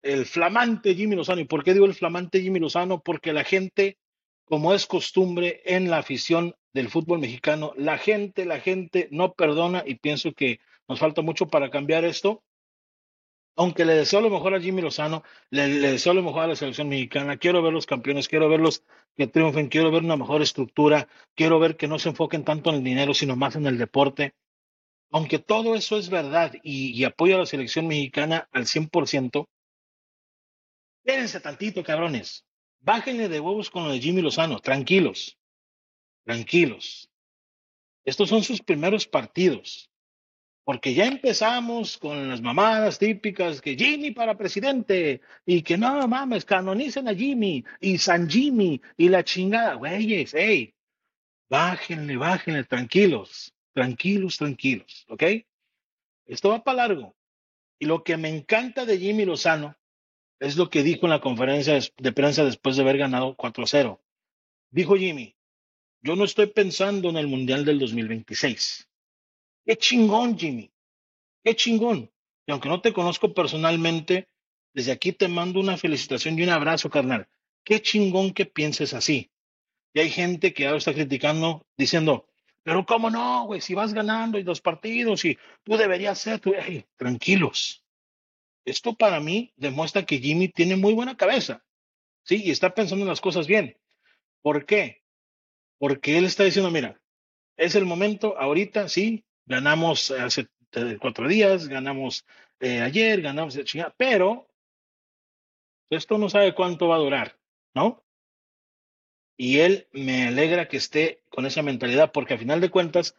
el 0.02 0.24
flamante 0.24 0.94
Jimmy 0.94 1.14
Lozano. 1.14 1.42
¿Y 1.42 1.44
por 1.44 1.62
qué 1.62 1.74
digo 1.74 1.84
el 1.84 1.94
flamante 1.94 2.40
Jimmy 2.40 2.58
Lozano? 2.58 3.02
Porque 3.02 3.34
la 3.34 3.44
gente, 3.44 3.98
como 4.46 4.72
es 4.72 4.86
costumbre 4.86 5.60
en 5.66 5.90
la 5.90 5.98
afición 5.98 6.54
del 6.72 6.88
fútbol 6.88 7.18
mexicano, 7.18 7.72
la 7.76 7.98
gente, 7.98 8.46
la 8.46 8.60
gente 8.60 9.08
no 9.10 9.34
perdona 9.34 9.82
y 9.86 9.96
pienso 9.96 10.32
que 10.32 10.58
nos 10.88 10.98
falta 10.98 11.20
mucho 11.20 11.48
para 11.48 11.70
cambiar 11.70 12.04
esto. 12.04 12.42
Aunque 13.56 13.84
le 13.84 13.94
deseo 13.94 14.20
lo 14.20 14.30
mejor 14.30 14.54
a 14.54 14.61
Jimmy 14.61 14.82
Lozano, 14.82 15.23
le, 15.50 15.68
deseo 15.68 16.12
lo 16.12 16.23
mejor 16.23 16.42
a 16.42 16.46
la 16.49 16.56
selección 16.56 16.88
mexicana, 16.88 17.37
quiero 17.37 17.62
ver 17.62 17.73
los 17.73 17.87
campeones, 17.87 18.26
quiero 18.26 18.49
verlos 18.49 18.82
que 19.16 19.28
triunfen, 19.28 19.68
quiero 19.68 19.92
ver 19.92 20.02
una 20.02 20.16
mejor 20.16 20.42
estructura, 20.42 21.08
quiero 21.37 21.61
ver 21.61 21.76
que 21.76 21.87
no 21.87 21.99
se 21.99 22.08
enfoquen 22.08 22.44
tanto 22.44 22.70
en 22.70 22.76
el 22.76 22.84
dinero, 22.84 23.14
sino 23.14 23.37
más 23.37 23.54
en 23.54 23.66
el 23.66 23.78
deporte. 23.78 24.34
Aunque 25.11 25.38
todo 25.38 25.76
eso 25.76 25.96
es 25.96 26.11
verdad 26.11 26.54
y, 26.64 26.90
y 26.90 27.04
apoyo 27.04 27.37
a 27.37 27.38
la 27.38 27.46
selección 27.46 27.87
mexicana 27.87 28.49
al 28.50 28.66
100%, 28.66 29.46
espérense 31.04 31.40
tantito, 31.40 31.84
cabrones. 31.84 32.44
Bájenle 32.80 33.28
de 33.28 33.40
huevos 33.40 33.70
con 33.70 33.84
lo 33.84 33.90
de 33.92 34.00
Jimmy 34.00 34.20
Lozano, 34.20 34.58
tranquilos. 34.58 35.38
tranquilos. 36.25 37.08
Estos 38.04 38.28
son 38.28 38.42
sus 38.42 38.61
primeros 38.61 39.06
partidos. 39.06 39.90
Porque 40.64 40.94
ya 40.94 41.04
empezamos 41.04 41.99
con 41.99 42.28
las 42.28 42.40
mamadas 42.40 42.99
típicas 42.99 43.61
que 43.61 43.76
Jimmy 43.76 44.12
para 44.12 44.38
presidente 44.38 45.21
y 45.44 45.61
que 45.62 45.76
no 45.76 46.09
mames, 46.09 46.47
canonicen 46.47 47.06
a 47.06 47.14
Jimmy 47.14 47.64
y 47.80 47.99
San 47.99 48.28
Jimmy 48.30 48.80
y 48.97 49.11
la 49.11 49.23
chingada. 49.23 49.75
Güeyes, 49.75 50.33
hey, 50.35 50.75
bájenle, 51.50 52.16
bájenle, 52.16 52.64
tranquilos, 52.64 53.54
tranquilos, 53.75 54.38
tranquilos, 54.38 55.04
¿ok? 55.09 55.23
Esto 56.26 56.49
va 56.49 56.64
para 56.64 56.88
largo. 56.88 57.14
Y 57.78 57.85
lo 57.85 58.02
que 58.02 58.16
me 58.16 58.30
encanta 58.30 58.87
de 58.87 58.99
Jimmy 58.99 59.26
Lozano 59.26 59.76
es 60.40 60.56
lo 60.56 60.71
que 60.71 60.83
dijo 60.83 61.04
en 61.04 61.11
la 61.11 61.21
conferencia 61.21 61.78
de 61.97 62.12
prensa 62.12 62.44
después 62.44 62.76
de 62.76 62.83
haber 62.83 62.97
ganado 62.97 63.37
4-0. 63.37 64.00
Dijo 64.71 64.97
Jimmy, 64.97 65.37
yo 66.00 66.16
no 66.16 66.25
estoy 66.25 66.47
pensando 66.47 67.11
en 67.11 67.16
el 67.16 67.26
Mundial 67.26 67.64
del 67.66 67.78
2026. 67.78 68.88
Qué 69.64 69.76
chingón, 69.76 70.38
Jimmy. 70.38 70.71
Qué 71.42 71.56
chingón. 71.56 72.11
Y 72.47 72.52
aunque 72.52 72.68
no 72.68 72.80
te 72.80 72.92
conozco 72.92 73.33
personalmente, 73.33 74.28
desde 74.75 74.92
aquí 74.92 75.12
te 75.12 75.28
mando 75.28 75.61
una 75.61 75.76
felicitación 75.76 76.38
y 76.38 76.42
un 76.42 76.50
abrazo, 76.50 76.90
carnal. 76.90 77.28
Qué 77.64 77.80
chingón 77.80 78.33
que 78.33 78.44
pienses 78.44 78.92
así. 78.92 79.30
Y 79.94 80.00
hay 80.00 80.11
gente 80.11 80.52
que 80.52 80.66
ahora 80.66 80.78
está 80.78 80.92
criticando, 80.92 81.66
diciendo, 81.76 82.26
pero 82.62 82.85
cómo 82.85 83.11
no, 83.11 83.47
güey, 83.47 83.61
si 83.61 83.75
vas 83.75 83.94
ganando 83.94 84.38
y 84.38 84.42
dos 84.42 84.61
partidos 84.61 85.25
y 85.25 85.38
tú 85.62 85.76
deberías 85.76 86.18
ser, 86.18 86.40
tú, 86.40 86.52
tranquilos. 86.97 87.85
Esto 88.64 88.94
para 88.94 89.21
mí 89.21 89.52
demuestra 89.56 90.04
que 90.04 90.18
Jimmy 90.18 90.49
tiene 90.49 90.76
muy 90.76 90.94
buena 90.94 91.16
cabeza, 91.16 91.64
¿sí? 92.25 92.42
Y 92.42 92.50
está 92.50 92.75
pensando 92.75 93.04
en 93.04 93.11
las 93.11 93.21
cosas 93.21 93.47
bien. 93.47 93.78
¿Por 94.42 94.66
qué? 94.66 95.02
Porque 95.78 96.18
él 96.18 96.25
está 96.25 96.44
diciendo, 96.44 96.71
mira, 96.71 97.00
es 97.56 97.75
el 97.75 97.85
momento, 97.85 98.38
ahorita 98.38 98.88
sí, 98.88 99.25
ganamos 99.46 100.10
hace 100.10 100.48
cuatro 101.00 101.28
días, 101.28 101.68
ganamos 101.68 102.24
eh, 102.60 102.80
ayer, 102.80 103.20
ganamos 103.22 103.62
chingada, 103.64 103.94
pero 103.96 104.48
esto 105.90 106.18
no 106.18 106.28
sabe 106.28 106.54
cuánto 106.54 106.88
va 106.88 106.96
a 106.96 107.00
durar, 107.00 107.38
¿no? 107.74 108.02
Y 109.36 109.58
él 109.58 109.88
me 109.92 110.28
alegra 110.28 110.68
que 110.68 110.76
esté 110.76 111.22
con 111.30 111.46
esa 111.46 111.62
mentalidad, 111.62 112.12
porque 112.12 112.34
a 112.34 112.38
final 112.38 112.60
de 112.60 112.70
cuentas, 112.70 113.16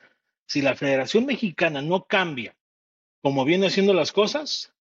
si 0.47 0.61
la 0.61 0.75
Federación 0.75 1.25
Mexicana 1.25 1.81
no 1.81 2.05
cambia 2.05 2.55
como 3.25 3.43
viene 3.43 3.65
haciendo 3.65 3.91
las 3.95 4.11
cosas, 4.11 4.75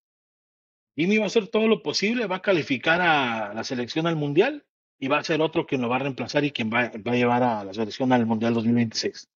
Jimmy 0.97 1.17
va 1.17 1.25
a 1.25 1.29
hacer 1.29 1.49
todo 1.49 1.67
lo 1.67 1.83
posible, 1.83 2.27
va 2.27 2.37
a 2.37 2.43
calificar 2.43 3.01
a 3.01 3.55
la 3.55 3.65
selección 3.65 4.07
al 4.07 4.17
Mundial 4.17 4.67
y 4.99 5.09
va 5.09 5.17
a 5.17 5.25
ser 5.25 5.41
otro 5.41 5.65
quien 5.65 5.81
lo 5.81 5.89
va 5.89 5.97
a 5.97 6.01
reemplazar 6.01 6.45
y 6.45 6.51
quien 6.51 6.69
va, 6.69 6.91
va 6.91 7.13
a 7.13 7.17
llevar 7.17 7.43
a 7.43 7.65
la 7.65 7.73
selección 7.73 8.13
al 8.13 8.27
Mundial 8.27 8.53
2026. 8.53 9.31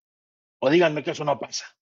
O 0.60 0.70
díganme 0.70 1.06
que 1.06 1.12
eso 1.12 1.24
no 1.24 1.40
pasa. 1.40 1.77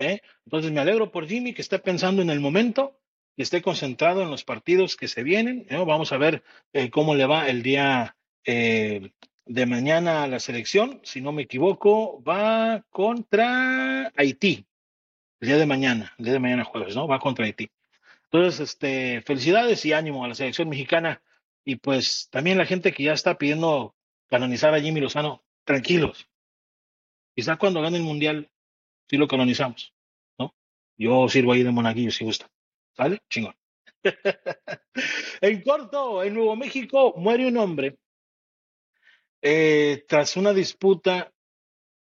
¿Eh? 0.00 0.22
Entonces 0.44 0.72
me 0.72 0.80
alegro 0.80 1.12
por 1.12 1.28
Jimmy 1.28 1.54
que 1.54 1.62
esté 1.62 1.78
pensando 1.78 2.22
en 2.22 2.30
el 2.30 2.40
momento, 2.40 2.98
que 3.36 3.42
esté 3.42 3.62
concentrado 3.62 4.22
en 4.22 4.30
los 4.30 4.44
partidos 4.44 4.96
que 4.96 5.06
se 5.06 5.22
vienen. 5.22 5.66
Vamos 5.70 6.12
a 6.12 6.18
ver 6.18 6.42
eh, 6.72 6.90
cómo 6.90 7.14
le 7.14 7.26
va 7.26 7.48
el 7.48 7.62
día 7.62 8.16
eh, 8.44 9.12
de 9.46 9.66
mañana 9.66 10.24
a 10.24 10.28
la 10.28 10.40
selección. 10.40 11.00
Si 11.04 11.20
no 11.20 11.32
me 11.32 11.42
equivoco, 11.42 12.22
va 12.24 12.84
contra 12.90 14.12
Haití. 14.16 14.66
El 15.40 15.48
día 15.48 15.58
de 15.58 15.66
mañana, 15.66 16.12
el 16.18 16.24
día 16.24 16.34
de 16.34 16.40
mañana 16.40 16.64
jueves, 16.64 16.96
¿no? 16.96 17.06
Va 17.06 17.18
contra 17.18 17.44
Haití. 17.44 17.70
Entonces, 18.24 18.60
este, 18.60 19.22
felicidades 19.22 19.84
y 19.84 19.92
ánimo 19.92 20.24
a 20.24 20.28
la 20.28 20.34
selección 20.34 20.68
mexicana. 20.68 21.22
Y 21.64 21.76
pues 21.76 22.28
también 22.30 22.58
la 22.58 22.66
gente 22.66 22.92
que 22.92 23.04
ya 23.04 23.12
está 23.12 23.38
pidiendo 23.38 23.94
canonizar 24.28 24.74
a 24.74 24.80
Jimmy 24.80 25.00
Lozano, 25.00 25.42
tranquilos. 25.64 26.28
Quizá 27.34 27.56
cuando 27.56 27.80
gane 27.80 27.96
el 27.96 28.02
mundial 28.02 28.50
si 29.10 29.16
lo 29.16 29.26
canonizamos, 29.26 29.92
¿no? 30.38 30.54
Yo 30.96 31.28
sirvo 31.28 31.52
ahí 31.52 31.64
de 31.64 31.72
monaguillo 31.72 32.12
si 32.12 32.24
gusta. 32.24 32.48
¿Sale? 32.96 33.18
Chingón. 33.28 33.56
en 35.40 35.62
corto, 35.62 36.22
en 36.22 36.34
Nuevo 36.34 36.54
México 36.54 37.12
muere 37.16 37.48
un 37.48 37.56
hombre 37.56 37.98
eh, 39.42 40.04
tras 40.06 40.36
una 40.36 40.52
disputa, 40.52 41.32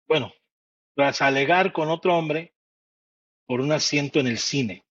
bueno, 0.07 0.35
tras 0.95 1.23
alegar 1.23 1.73
con 1.73 1.89
otro 1.89 2.15
hombre 2.15 2.53
por 3.47 3.63
un 3.63 3.73
asiento 3.73 4.21
en 4.21 4.27
el 4.27 4.37
cine. 4.37 4.85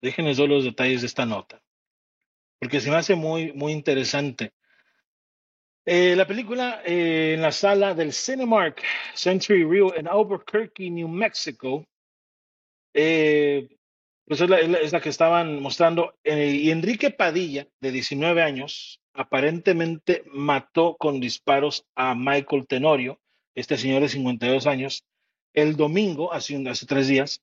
Déjenles 0.00 0.38
ver 0.38 0.50
los 0.50 0.62
detalles 0.62 1.00
de 1.00 1.08
esta 1.08 1.26
nota, 1.26 1.60
porque 2.60 2.80
se 2.80 2.90
me 2.90 2.96
hace 2.96 3.16
muy, 3.16 3.52
muy 3.52 3.72
interesante. 3.72 4.52
Eh, 5.84 6.14
la 6.14 6.26
película 6.28 6.80
eh, 6.84 7.34
en 7.34 7.42
la 7.42 7.50
sala 7.50 7.92
del 7.92 8.12
Cinemark 8.12 8.80
Century 9.14 9.64
Rio 9.64 9.94
en 9.96 10.06
Albuquerque, 10.06 10.88
New 10.88 11.08
Mexico, 11.08 11.84
eh, 12.94 13.68
pues 14.24 14.40
es 14.40 14.92
la, 14.92 15.00
que 15.00 15.08
estaban 15.08 15.60
mostrando. 15.60 16.14
Enrique 16.22 17.10
Padilla, 17.10 17.66
de 17.80 17.90
19 17.90 18.42
años, 18.42 19.00
aparentemente 19.12 20.22
mató 20.32 20.96
con 20.96 21.18
disparos 21.20 21.84
a 21.96 22.14
Michael 22.14 22.66
Tenorio, 22.68 23.20
este 23.56 23.76
señor 23.76 24.02
de 24.02 24.08
52 24.08 24.66
años, 24.68 25.04
el 25.52 25.76
domingo, 25.76 26.32
hace, 26.32 26.56
hace 26.68 26.86
tres 26.86 27.08
días, 27.08 27.42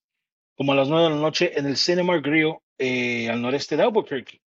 como 0.56 0.72
a 0.72 0.76
las 0.76 0.88
9 0.88 1.04
de 1.04 1.10
la 1.10 1.22
noche, 1.22 1.60
en 1.60 1.66
el 1.66 1.76
Cinemark 1.76 2.26
Rio 2.26 2.64
al 2.80 3.42
noreste 3.42 3.76
de 3.76 3.84
Albuquerque. 3.84 4.40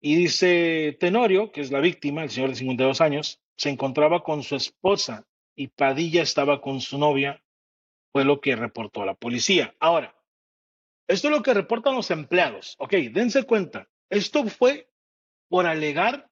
Y 0.00 0.16
dice 0.16 0.96
Tenorio, 1.00 1.50
que 1.50 1.60
es 1.60 1.70
la 1.70 1.80
víctima, 1.80 2.22
el 2.22 2.30
señor 2.30 2.50
de 2.50 2.56
52 2.56 3.00
años, 3.00 3.40
se 3.56 3.70
encontraba 3.70 4.22
con 4.22 4.42
su 4.42 4.54
esposa 4.54 5.26
y 5.56 5.68
Padilla 5.68 6.22
estaba 6.22 6.60
con 6.60 6.80
su 6.80 6.98
novia, 6.98 7.42
fue 8.12 8.24
lo 8.24 8.40
que 8.40 8.54
reportó 8.54 9.04
la 9.04 9.14
policía. 9.14 9.74
Ahora, 9.80 10.14
esto 11.08 11.28
es 11.28 11.34
lo 11.34 11.42
que 11.42 11.54
reportan 11.54 11.96
los 11.96 12.10
empleados. 12.10 12.76
Ok, 12.78 12.92
dense 13.10 13.42
cuenta, 13.42 13.88
esto 14.08 14.46
fue 14.46 14.88
por 15.48 15.66
alegar 15.66 16.30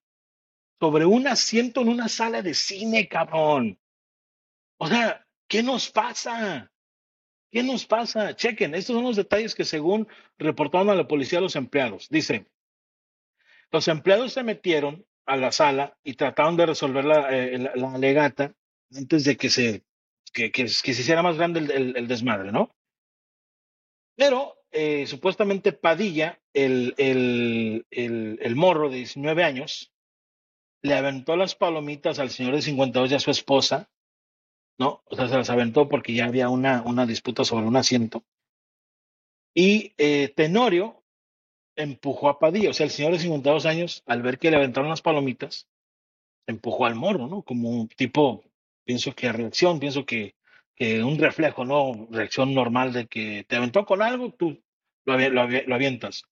sobre 0.79 1.07
un 1.07 1.27
asiento 1.27 1.81
en 1.81 1.89
una 1.89 2.09
sala 2.09 2.43
de 2.43 2.55
cine, 2.55 3.09
cabrón. 3.09 3.81
O 4.79 4.87
sea, 4.87 5.27
¿qué 5.49 5.63
nos 5.63 5.91
pasa? 5.91 6.71
¿Qué 7.51 7.63
nos 7.63 7.87
pasa? 7.87 8.37
Chequen, 8.37 8.75
estos 8.75 8.95
son 8.95 9.05
los 9.05 9.17
detalles 9.17 9.55
que 9.55 9.65
según 9.65 10.07
reportaron 10.39 10.91
a 10.91 10.95
la 10.95 11.09
policía 11.09 11.41
los 11.41 11.57
empleados. 11.57 12.09
Dice, 12.11 12.47
los 13.71 13.89
empleados 13.89 14.33
se 14.33 14.43
metieron 14.43 15.07
a 15.27 15.37
la 15.37 15.53
sala 15.53 15.99
y 16.05 16.15
trataron 16.15 16.57
de 16.57 16.67
resolver 16.67 17.05
la, 17.05 17.37
eh, 17.37 17.59
la, 17.59 17.93
alegata 17.93 18.55
antes 18.95 19.25
de 19.25 19.37
que 19.37 19.51
se, 19.51 19.85
que, 20.33 20.53
que, 20.53 20.69
se 20.69 20.91
hiciera 20.91 21.23
más 21.23 21.37
grande 21.37 21.61
el, 21.61 21.97
el, 21.97 22.09
desmadre, 22.09 22.53
¿no? 22.53 22.71
Pero 24.17 24.57
eh, 24.71 25.07
supuestamente 25.07 25.73
Padilla, 25.73 26.41
el, 26.55 26.95
el, 26.97 27.87
el, 27.91 28.57
morro 28.57 28.89
de 28.89 28.97
19 28.99 29.43
años, 29.43 29.93
le 30.83 30.95
aventó 30.95 31.37
las 31.37 31.55
palomitas 31.55 32.19
al 32.19 32.31
señor 32.31 32.55
de 32.55 32.63
52 32.63 33.11
y 33.11 33.15
a 33.15 33.21
su 33.21 33.31
esposa, 33.31 33.91
¿no? 34.79 35.03
O 35.07 35.17
sea, 35.17 35.29
se 35.29 35.37
las 35.37 35.51
aventó 35.51 35.89
porque 35.89 36.15
ya 36.15 36.27
había 36.27 36.49
una, 36.49 36.83
una 36.83 37.05
disputa 37.05 37.45
sobre 37.45 37.67
un 37.67 37.77
asiento. 37.77 38.25
Y 39.55 39.95
eh, 39.99 40.33
Tenorio 40.37 41.03
empujó 41.77 42.29
a 42.29 42.39
Padilla. 42.39 42.71
O 42.71 42.73
sea, 42.73 42.85
el 42.85 42.91
señor 42.91 43.13
de 43.13 43.19
52 43.19 43.67
años, 43.67 44.03
al 44.07 44.23
ver 44.23 44.39
que 44.39 44.51
le 44.51 44.57
aventaron 44.57 44.91
las 44.91 45.03
palomitas, 45.03 45.69
empujó 46.47 46.87
al 46.87 46.95
morro, 46.95 47.27
¿no? 47.29 47.43
Como 47.43 47.71
un 47.71 47.89
tipo, 47.89 48.45
pienso 48.85 49.15
que 49.15 49.33
reacción, 49.33 49.79
pienso 49.79 50.07
que, 50.07 50.35
que 50.75 51.03
un 51.03 51.19
reflejo, 51.19 51.65
¿no? 51.65 52.09
Reacción 52.11 52.55
normal 52.55 52.93
de 52.93 53.07
que 53.07 53.45
te 53.49 53.57
aventó 53.57 53.85
con 53.85 54.03
algo, 54.03 54.33
tú 54.33 54.63
lo, 55.05 55.19
lo, 55.19 55.75
avientas. 55.75 56.25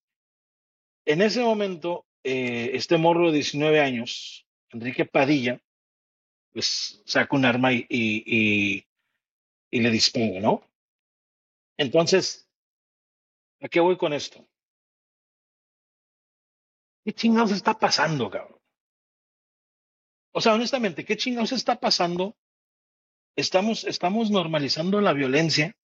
En 1.04 1.22
ese 1.22 1.42
momento, 1.42 2.06
eh, 2.22 2.70
este 2.74 2.96
morro 2.96 3.28
de 3.28 3.34
19 3.34 3.80
años, 3.80 4.46
Enrique 4.70 5.04
Padilla, 5.04 5.60
pues 6.52 7.02
saca 7.04 7.36
un 7.36 7.44
arma 7.44 7.72
y, 7.72 7.86
y, 7.88 8.86
y 9.70 9.80
le 9.80 9.90
dispara, 9.90 10.40
¿no? 10.40 10.62
Entonces, 11.76 12.48
¿a 13.60 13.68
qué 13.68 13.80
voy 13.80 13.96
con 13.96 14.12
esto? 14.12 14.46
¿Qué 17.04 17.12
chingados 17.12 17.52
está 17.52 17.78
pasando, 17.78 18.30
cabrón? 18.30 18.58
O 20.32 20.40
sea, 20.40 20.54
honestamente, 20.54 21.04
¿qué 21.04 21.16
chingados 21.16 21.52
está 21.52 21.78
pasando? 21.78 22.36
Estamos, 23.36 23.84
estamos 23.84 24.30
normalizando 24.30 25.00
la 25.00 25.12
violencia. 25.12 25.76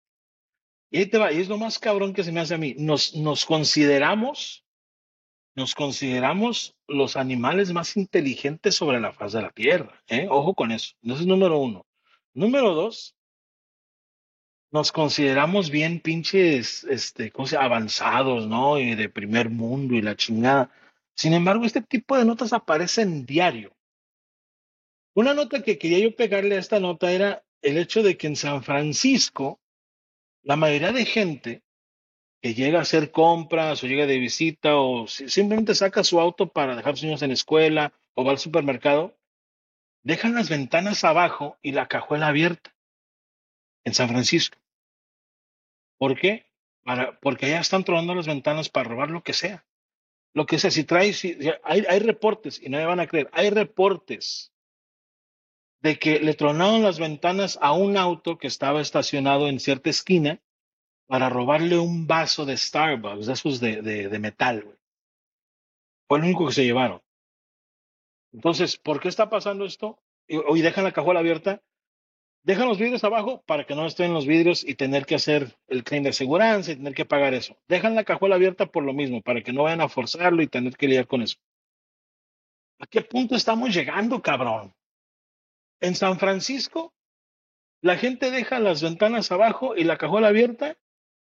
Y 0.92 1.00
ahí 1.00 1.06
te 1.06 1.18
va, 1.18 1.32
y 1.32 1.40
es 1.40 1.50
lo 1.50 1.58
más 1.58 1.78
cabrón 1.78 2.14
que 2.14 2.24
se 2.24 2.32
me 2.32 2.40
hace 2.40 2.56
a 2.56 2.58
mí. 2.58 2.74
Nos, 2.78 3.16
nos 3.16 3.46
consideramos, 3.46 4.66
nos 5.56 5.76
consideramos 5.76 6.76
los 6.88 7.16
animales 7.16 7.74
más 7.74 7.96
inteligentes 7.98 8.76
sobre 8.76 9.00
la 9.00 9.12
faz 9.12 9.34
de 9.34 9.42
la 9.42 9.52
tierra. 9.52 10.02
¿eh? 10.08 10.28
Ojo 10.30 10.56
con 10.56 10.72
eso. 10.72 10.96
Eso 11.04 11.16
es 11.16 11.28
número 11.28 11.60
uno. 11.60 11.86
Número 12.34 12.74
dos, 12.74 13.16
nos 14.72 14.92
consideramos 14.92 15.70
bien 15.70 16.00
pinches, 16.00 16.84
este, 16.86 17.32
¿cómo 17.32 17.48
se 17.48 17.58
avanzados, 17.58 18.48
¿no? 18.48 18.80
Y 18.80 18.96
de 18.96 19.10
primer 19.10 19.50
mundo 19.50 19.96
y 19.96 20.02
la 20.02 20.16
chingada. 20.16 20.72
Sin 21.16 21.34
embargo, 21.34 21.66
este 21.66 21.82
tipo 21.82 22.18
de 22.18 22.26
notas 22.26 22.54
aparecen 22.54 23.26
diario. 23.26 23.76
Una 25.14 25.34
nota 25.34 25.64
que 25.64 25.78
quería 25.78 26.00
yo 26.00 26.16
pegarle 26.16 26.56
a 26.56 26.60
esta 26.60 26.80
nota 26.80 27.12
era 27.12 27.44
el 27.62 27.78
hecho 27.78 28.04
de 28.04 28.18
que 28.18 28.28
en 28.28 28.36
San 28.36 28.64
Francisco 28.64 29.60
la 30.44 30.56
mayoría 30.56 30.92
de 30.92 31.06
gente 31.06 31.64
que 32.42 32.54
llega 32.54 32.80
a 32.80 32.84
hacer 32.84 33.12
compras 33.12 33.84
o 33.84 33.88
llega 33.88 34.06
de 34.06 34.18
visita 34.18 34.78
o 34.78 35.08
simplemente 35.08 35.76
saca 35.76 36.04
su 36.04 36.20
auto 36.20 36.52
para 36.52 36.76
dejar 36.76 36.94
a 36.94 36.96
sus 36.96 37.04
niños 37.04 37.22
en 37.22 37.30
la 37.30 37.34
escuela 37.34 37.94
o 38.14 38.24
va 38.24 38.32
al 38.32 38.40
supermercado, 38.40 39.18
dejan 40.04 40.36
las 40.36 40.50
ventanas 40.50 41.04
abajo 41.04 41.58
y 41.62 41.74
la 41.74 41.88
cajuela 41.88 42.28
abierta 42.28 42.74
en 43.84 43.94
San 43.94 44.08
Francisco. 44.08 44.58
¿Por 45.98 46.18
qué? 46.18 46.46
Para, 46.84 47.20
porque 47.20 47.48
allá 47.48 47.60
están 47.60 47.84
tronando 47.84 48.16
las 48.16 48.28
ventanas 48.28 48.70
para 48.70 48.90
robar 48.90 49.10
lo 49.10 49.22
que 49.22 49.34
sea. 49.34 49.66
Lo 50.34 50.46
que 50.46 50.60
sea, 50.60 50.72
si 50.72 50.84
traes, 50.84 51.24
hay, 51.64 51.86
hay 51.88 52.00
reportes, 52.00 52.62
y 52.62 52.70
no 52.70 52.78
me 52.78 52.86
van 52.86 53.00
a 53.00 53.08
creer, 53.08 53.30
hay 53.34 53.50
reportes 53.50 54.54
de 55.82 55.98
que 55.98 56.20
le 56.20 56.34
tronaron 56.34 56.84
las 56.84 57.00
ventanas 57.00 57.58
a 57.62 57.74
un 57.74 57.98
auto 57.98 58.38
que 58.38 58.48
estaba 58.48 58.82
estacionado 58.82 59.48
en 59.48 59.60
cierta 59.60 59.90
esquina 59.90 60.42
para 61.08 61.30
robarle 61.30 61.78
un 61.78 62.06
vaso 62.06 62.46
de 62.46 62.56
Starbucks, 62.56 63.26
de 63.26 63.34
esos 63.34 63.60
de, 63.60 63.82
de, 63.82 64.20
metal, 64.20 64.78
Fue 66.08 66.20
lo 66.20 66.26
único 66.26 66.46
que 66.48 66.54
se 66.54 66.66
llevaron. 66.66 67.02
Entonces, 68.32 68.78
¿por 68.78 69.00
qué 69.00 69.08
está 69.08 69.30
pasando 69.30 69.66
esto? 69.66 70.00
Hoy 70.48 70.62
dejan 70.62 70.84
la 70.84 70.92
cajuela 70.92 71.22
abierta, 71.22 71.64
dejan 72.44 72.68
los 72.68 72.78
vidrios 72.78 73.04
abajo 73.04 73.44
para 73.46 73.66
que 73.66 73.76
no 73.76 73.86
estén 73.86 74.14
los 74.14 74.26
vidrios 74.26 74.64
y 74.64 74.76
tener 74.76 75.06
que 75.06 75.16
hacer 75.16 75.58
el 75.68 75.84
claim 75.84 76.04
de 76.04 76.14
seguridad 76.14 76.60
y 76.60 76.76
tener 76.76 76.94
que 76.94 77.06
pagar 77.06 77.34
eso. 77.34 77.58
Dejan 77.68 77.96
la 77.96 78.04
cajuela 78.04 78.36
abierta 78.36 78.66
por 78.66 78.84
lo 78.84 78.94
mismo, 78.94 79.22
para 79.22 79.42
que 79.42 79.54
no 79.54 79.64
vayan 79.64 79.82
a 79.82 79.90
forzarlo 79.90 80.42
y 80.42 80.48
tener 80.48 80.76
que 80.76 80.88
lidiar 80.88 81.08
con 81.08 81.22
eso. 81.22 81.38
¿A 82.80 82.88
qué 82.88 83.02
punto 83.02 83.36
estamos 83.36 83.74
llegando, 83.74 84.22
cabrón? 84.22 84.74
En 85.82 85.96
San 85.96 86.18
Francisco, 86.18 86.94
la 87.82 87.98
gente 87.98 88.32
deja 88.32 88.60
las 88.60 88.82
ventanas 88.82 89.32
abajo 89.32 89.76
y 89.76 89.84
la 89.84 89.98
cajuela 89.98 90.30
abierta 90.30 90.78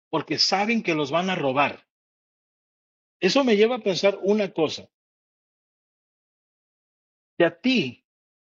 porque 0.10 0.38
saben 0.38 0.84
que 0.84 0.96
los 0.96 1.12
van 1.12 1.30
a 1.30 1.36
robar. 1.36 1.88
Eso 3.20 3.44
me 3.44 3.56
lleva 3.56 3.76
a 3.76 3.80
pensar 3.80 4.20
una 4.22 4.52
cosa. 4.52 4.90
Si 7.38 7.44
a 7.44 7.60
ti 7.60 8.06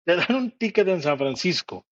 te 0.06 0.16
dan 0.16 0.36
un 0.36 0.52
ticket 0.52 0.88
en 0.88 1.02
San 1.02 1.18
Francisco 1.18 1.86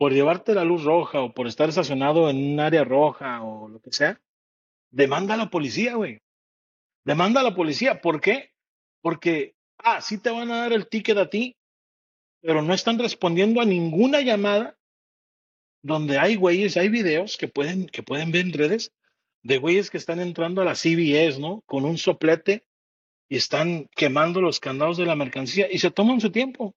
por 0.00 0.14
llevarte 0.14 0.54
la 0.54 0.64
luz 0.64 0.82
roja 0.82 1.20
o 1.20 1.34
por 1.34 1.46
estar 1.46 1.68
estacionado 1.68 2.30
en 2.30 2.54
un 2.54 2.58
área 2.58 2.84
roja 2.84 3.42
o 3.42 3.68
lo 3.68 3.80
que 3.80 3.92
sea, 3.92 4.18
demanda 4.90 5.34
a 5.34 5.36
la 5.36 5.50
policía, 5.50 5.94
güey. 5.94 6.22
Demanda 7.04 7.40
a 7.42 7.44
la 7.44 7.54
policía. 7.54 8.00
¿Por 8.00 8.18
qué? 8.18 8.50
Porque, 9.02 9.56
ah, 9.76 10.00
sí 10.00 10.16
te 10.16 10.30
van 10.30 10.50
a 10.50 10.60
dar 10.60 10.72
el 10.72 10.88
ticket 10.88 11.18
a 11.18 11.28
ti, 11.28 11.54
pero 12.40 12.62
no 12.62 12.72
están 12.72 12.98
respondiendo 12.98 13.60
a 13.60 13.66
ninguna 13.66 14.22
llamada 14.22 14.78
donde 15.82 16.16
hay 16.16 16.34
güeyes, 16.34 16.78
hay 16.78 16.88
videos 16.88 17.36
que 17.36 17.48
pueden, 17.48 17.84
que 17.84 18.02
pueden 18.02 18.32
ver 18.32 18.46
en 18.46 18.54
redes 18.54 18.94
de 19.42 19.58
güeyes 19.58 19.90
que 19.90 19.98
están 19.98 20.18
entrando 20.18 20.62
a 20.62 20.64
la 20.64 20.76
CBS, 20.76 21.38
¿no? 21.38 21.60
Con 21.66 21.84
un 21.84 21.98
soplete 21.98 22.64
y 23.28 23.36
están 23.36 23.86
quemando 23.94 24.40
los 24.40 24.60
candados 24.60 24.96
de 24.96 25.04
la 25.04 25.14
mercancía 25.14 25.68
y 25.70 25.78
se 25.78 25.90
toman 25.90 26.22
su 26.22 26.32
tiempo. 26.32 26.74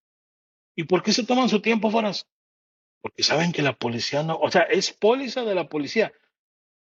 ¿Y 0.76 0.84
por 0.84 1.04
qué 1.04 1.14
se 1.14 1.24
toman 1.24 1.48
su 1.48 1.62
tiempo, 1.62 1.90
Foras? 1.90 2.28
Porque 3.04 3.22
saben 3.22 3.52
que 3.52 3.62
la 3.62 3.74
policía 3.74 4.24
no, 4.24 4.38
o 4.38 4.50
sea, 4.50 4.62
es 4.62 4.94
póliza 4.94 5.44
de 5.44 5.56
la 5.56 5.68
policía. 5.68 6.14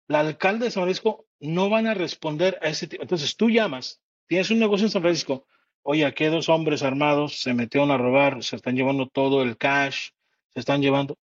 La 0.07 0.19
alcalde 0.19 0.65
de 0.65 0.71
San 0.71 0.83
Francisco 0.83 1.25
no 1.39 1.71
van 1.71 1.87
a 1.87 1.95
responder 1.95 2.59
a 2.61 2.67
ese 2.69 2.85
tipo. 2.85 3.01
Entonces 3.01 3.35
tú 3.35 3.49
llamas, 3.49 3.99
tienes 4.27 4.51
un 4.51 4.59
negocio 4.59 4.85
en 4.85 4.91
San 4.91 5.01
Francisco, 5.01 5.47
oye, 5.81 6.05
aquí 6.05 6.25
dos 6.25 6.49
hombres 6.49 6.83
armados 6.83 7.39
se 7.39 7.55
metieron 7.55 7.89
a 7.89 7.97
robar, 7.97 8.43
se 8.43 8.55
están 8.55 8.75
llevando 8.75 9.07
todo 9.07 9.41
el 9.41 9.57
cash, 9.57 10.09
se 10.49 10.59
están 10.59 10.83
llevando. 10.83 11.17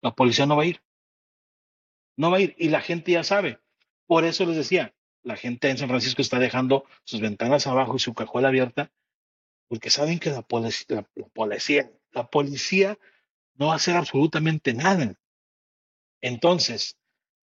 La 0.00 0.12
policía 0.12 0.44
no 0.44 0.56
va 0.56 0.64
a 0.64 0.66
ir. 0.66 0.82
No 2.16 2.32
va 2.32 2.38
a 2.38 2.40
ir. 2.40 2.56
Y 2.58 2.70
la 2.70 2.80
gente 2.80 3.12
ya 3.12 3.22
sabe. 3.22 3.60
Por 4.08 4.24
eso 4.24 4.44
les 4.44 4.56
decía, 4.56 4.92
la 5.22 5.36
gente 5.36 5.70
en 5.70 5.78
San 5.78 5.88
Francisco 5.88 6.20
está 6.20 6.40
dejando 6.40 6.84
sus 7.04 7.20
ventanas 7.20 7.68
abajo 7.68 7.94
y 7.94 8.00
su 8.00 8.12
cajuela 8.12 8.48
abierta, 8.48 8.90
porque 9.68 9.88
saben 9.88 10.18
que 10.18 10.30
la 10.30 10.42
policía, 10.42 11.06
la, 11.14 11.28
policía, 11.28 11.92
la 12.10 12.26
policía 12.26 12.98
no 13.62 13.68
va 13.68 13.74
a 13.74 13.76
hacer 13.76 13.96
absolutamente 13.96 14.74
nada. 14.74 15.14
Entonces, 16.20 16.98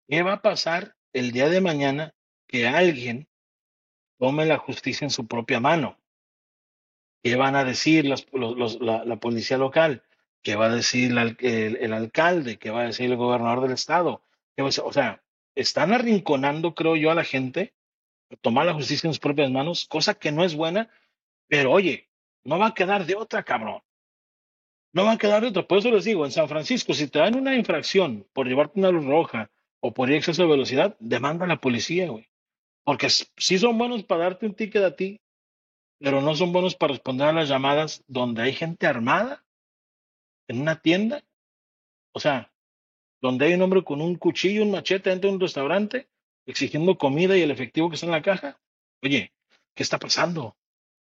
¿qué 0.09 0.21
va 0.21 0.33
a 0.33 0.41
pasar 0.41 0.97
el 1.13 1.31
día 1.31 1.47
de 1.47 1.61
mañana 1.61 2.13
que 2.45 2.67
alguien 2.67 3.29
tome 4.17 4.45
la 4.45 4.57
justicia 4.57 5.05
en 5.05 5.11
su 5.11 5.27
propia 5.27 5.61
mano? 5.61 5.97
¿Qué 7.23 7.37
van 7.37 7.55
a 7.55 7.63
decir 7.63 8.03
la, 8.03 8.17
la, 9.05 9.15
policía 9.21 9.57
local? 9.57 10.03
¿Qué 10.41 10.57
va 10.57 10.65
a 10.65 10.75
decir 10.75 11.17
el, 11.17 11.93
alcalde? 11.93 12.59
¿Qué 12.59 12.69
va 12.69 12.81
a 12.81 12.87
decir 12.87 13.09
el 13.09 13.15
gobernador 13.15 13.61
del 13.61 13.71
estado? 13.71 14.21
o 14.57 14.91
sea, 14.91 15.23
están 15.55 15.93
arrinconando, 15.93 16.75
creo 16.75 16.97
yo, 16.97 17.11
a 17.11 17.15
la 17.15 17.23
gente 17.23 17.73
a 18.29 18.35
tomar 18.35 18.65
la 18.65 18.73
justicia 18.73 19.07
en 19.07 19.13
sus 19.13 19.21
propias 19.21 19.51
manos, 19.51 19.87
cosa 19.87 20.15
que 20.15 20.33
no 20.33 20.43
es 20.43 20.53
buena, 20.53 20.89
pero 21.47 21.71
oye, 21.71 22.09
no 22.43 22.59
va 22.59 22.67
a 22.67 22.73
quedar 22.73 23.05
de 23.05 23.15
otra, 23.15 23.43
cabrón. 23.43 23.81
No 24.91 25.05
va 25.05 25.13
a 25.13 25.17
quedar 25.17 25.41
de 25.41 25.49
otra. 25.49 25.67
Por 25.67 25.77
eso 25.77 25.91
les 25.91 26.05
digo, 26.05 26.25
en 26.25 26.31
San 26.31 26.47
Francisco, 26.47 26.93
si 26.93 27.07
te 27.07 27.19
dan 27.19 27.35
una 27.35 27.55
infracción 27.55 28.27
por 28.33 28.47
llevarte 28.47 28.79
una 28.79 28.91
luz 28.91 29.05
roja 29.05 29.51
o 29.79 29.93
por 29.93 30.09
ir 30.09 30.15
exceso 30.15 30.43
de 30.43 30.49
velocidad, 30.49 30.97
demanda 30.99 31.45
a 31.45 31.47
la 31.47 31.61
policía, 31.61 32.09
güey. 32.09 32.27
Porque 32.83 33.07
sí 33.09 33.57
son 33.59 33.77
buenos 33.77 34.03
para 34.03 34.23
darte 34.23 34.45
un 34.47 34.55
ticket 34.55 34.83
a 34.83 34.95
ti, 34.95 35.21
pero 35.99 36.21
no 36.21 36.33
son 36.35 36.51
buenos 36.51 36.75
para 36.75 36.93
responder 36.93 37.27
a 37.27 37.33
las 37.33 37.49
llamadas 37.49 38.03
donde 38.07 38.41
hay 38.41 38.53
gente 38.53 38.87
armada 38.87 39.45
en 40.47 40.61
una 40.61 40.81
tienda, 40.81 41.23
o 42.13 42.19
sea, 42.19 42.51
donde 43.21 43.45
hay 43.45 43.53
un 43.53 43.61
hombre 43.61 43.83
con 43.83 44.01
un 44.01 44.15
cuchillo, 44.15 44.63
un 44.63 44.71
machete 44.71 45.11
dentro 45.11 45.29
de 45.29 45.35
un 45.35 45.41
restaurante, 45.41 46.09
exigiendo 46.47 46.97
comida 46.97 47.37
y 47.37 47.41
el 47.41 47.51
efectivo 47.51 47.89
que 47.89 47.95
está 47.95 48.07
en 48.07 48.13
la 48.13 48.23
caja. 48.23 48.59
Oye, 49.03 49.33
¿qué 49.75 49.83
está 49.83 49.99
pasando? 49.99 50.57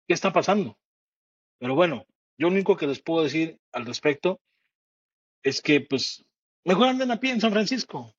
¿Qué 0.06 0.14
está 0.14 0.32
pasando? 0.32 0.78
Pero 1.58 1.74
bueno, 1.74 2.06
yo 2.38 2.48
lo 2.48 2.52
único 2.52 2.76
que 2.76 2.86
les 2.86 3.00
puedo 3.00 3.24
decir 3.24 3.58
al 3.72 3.86
respecto 3.86 4.40
es 5.42 5.60
que, 5.60 5.80
pues, 5.80 6.24
mejor 6.64 6.88
anden 6.88 7.10
a 7.10 7.20
pie 7.20 7.32
en 7.32 7.40
San 7.40 7.52
Francisco. 7.52 8.14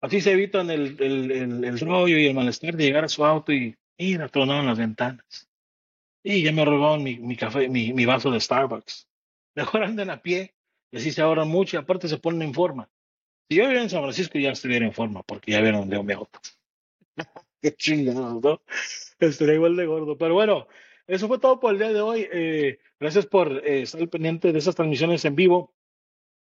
Así 0.00 0.20
se 0.20 0.32
evitan 0.32 0.70
el, 0.70 1.00
el, 1.00 1.80
rollo 1.80 2.18
y 2.18 2.26
el 2.26 2.34
malestar 2.34 2.76
de 2.76 2.84
llegar 2.84 3.04
a 3.04 3.08
su 3.08 3.24
auto 3.24 3.52
y 3.52 3.76
ir 3.96 4.22
a 4.22 4.30
las 4.32 4.78
ventanas. 4.78 5.48
Y 6.22 6.42
ya 6.42 6.52
me 6.52 6.64
robaron 6.64 7.02
mi, 7.02 7.18
mi 7.18 7.36
café, 7.36 7.68
mi, 7.68 7.92
mi 7.92 8.04
vaso 8.04 8.30
de 8.30 8.40
Starbucks. 8.40 9.08
Mejor 9.56 9.82
anden 9.82 10.10
a 10.10 10.22
pie 10.22 10.54
y 10.92 10.98
así 10.98 11.10
se 11.10 11.22
ahorran 11.22 11.48
mucho 11.48 11.76
y 11.76 11.80
aparte 11.80 12.08
se 12.08 12.18
ponen 12.18 12.42
en 12.42 12.54
forma. 12.54 12.88
Si 13.48 13.56
yo 13.56 13.62
viviera 13.62 13.82
en 13.82 13.90
San 13.90 14.02
Francisco 14.02 14.38
ya 14.38 14.50
estuviera 14.50 14.86
en 14.86 14.92
forma 14.92 15.22
porque 15.22 15.52
ya 15.52 15.60
vieron 15.60 15.88
de 15.88 16.02
mi 16.02 16.12
auto. 16.12 16.38
Qué 17.60 17.74
chingados, 17.74 18.42
¿no? 18.42 18.62
Estaría 19.18 19.54
igual 19.54 19.74
de 19.74 19.86
gordo. 19.86 20.16
Pero 20.16 20.34
bueno, 20.34 20.68
eso 21.08 21.26
fue 21.26 21.38
todo 21.38 21.58
por 21.58 21.72
el 21.72 21.78
día 21.78 21.92
de 21.92 22.00
hoy. 22.02 22.28
Eh, 22.30 22.78
gracias 23.00 23.26
por 23.26 23.66
eh, 23.66 23.82
estar 23.82 24.06
pendiente 24.08 24.52
de 24.52 24.58
esas 24.58 24.74
transmisiones 24.74 25.24
en 25.24 25.34
vivo. 25.34 25.74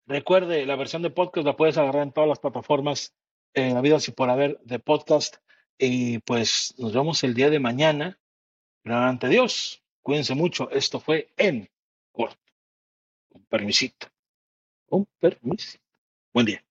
Recuerde, 0.07 0.67
la 0.67 0.75
versión 0.75 1.03
de 1.03 1.11
podcast 1.11 1.47
la 1.47 1.57
puedes 1.57 1.79
agarrar 1.79 2.03
en 2.03 2.13
todas 2.13 2.29
las 2.29 2.41
plataformas 2.41 3.15
en 3.55 3.75
la 3.75 3.81
vida 3.81 4.01
si 4.01 4.11
por 4.11 4.29
haber 4.29 4.59
de 4.65 4.81
podcast. 4.81 5.37
Y 5.79 6.19
pues 6.21 6.75
nos 6.79 6.93
vemos 6.93 7.23
el 7.23 7.35
día 7.35 7.49
de 7.49 7.61
mañana. 7.61 8.19
Pero 8.83 8.97
ante 8.97 9.29
Dios, 9.29 9.85
cuídense 10.03 10.35
mucho. 10.35 10.69
Esto 10.71 10.99
fue 10.99 11.33
en 11.37 11.71
corto. 12.11 12.41
Un 13.31 13.45
permisito. 13.45 14.09
Un 14.89 15.07
permisito. 15.21 15.85
Buen 16.33 16.47
día. 16.47 16.66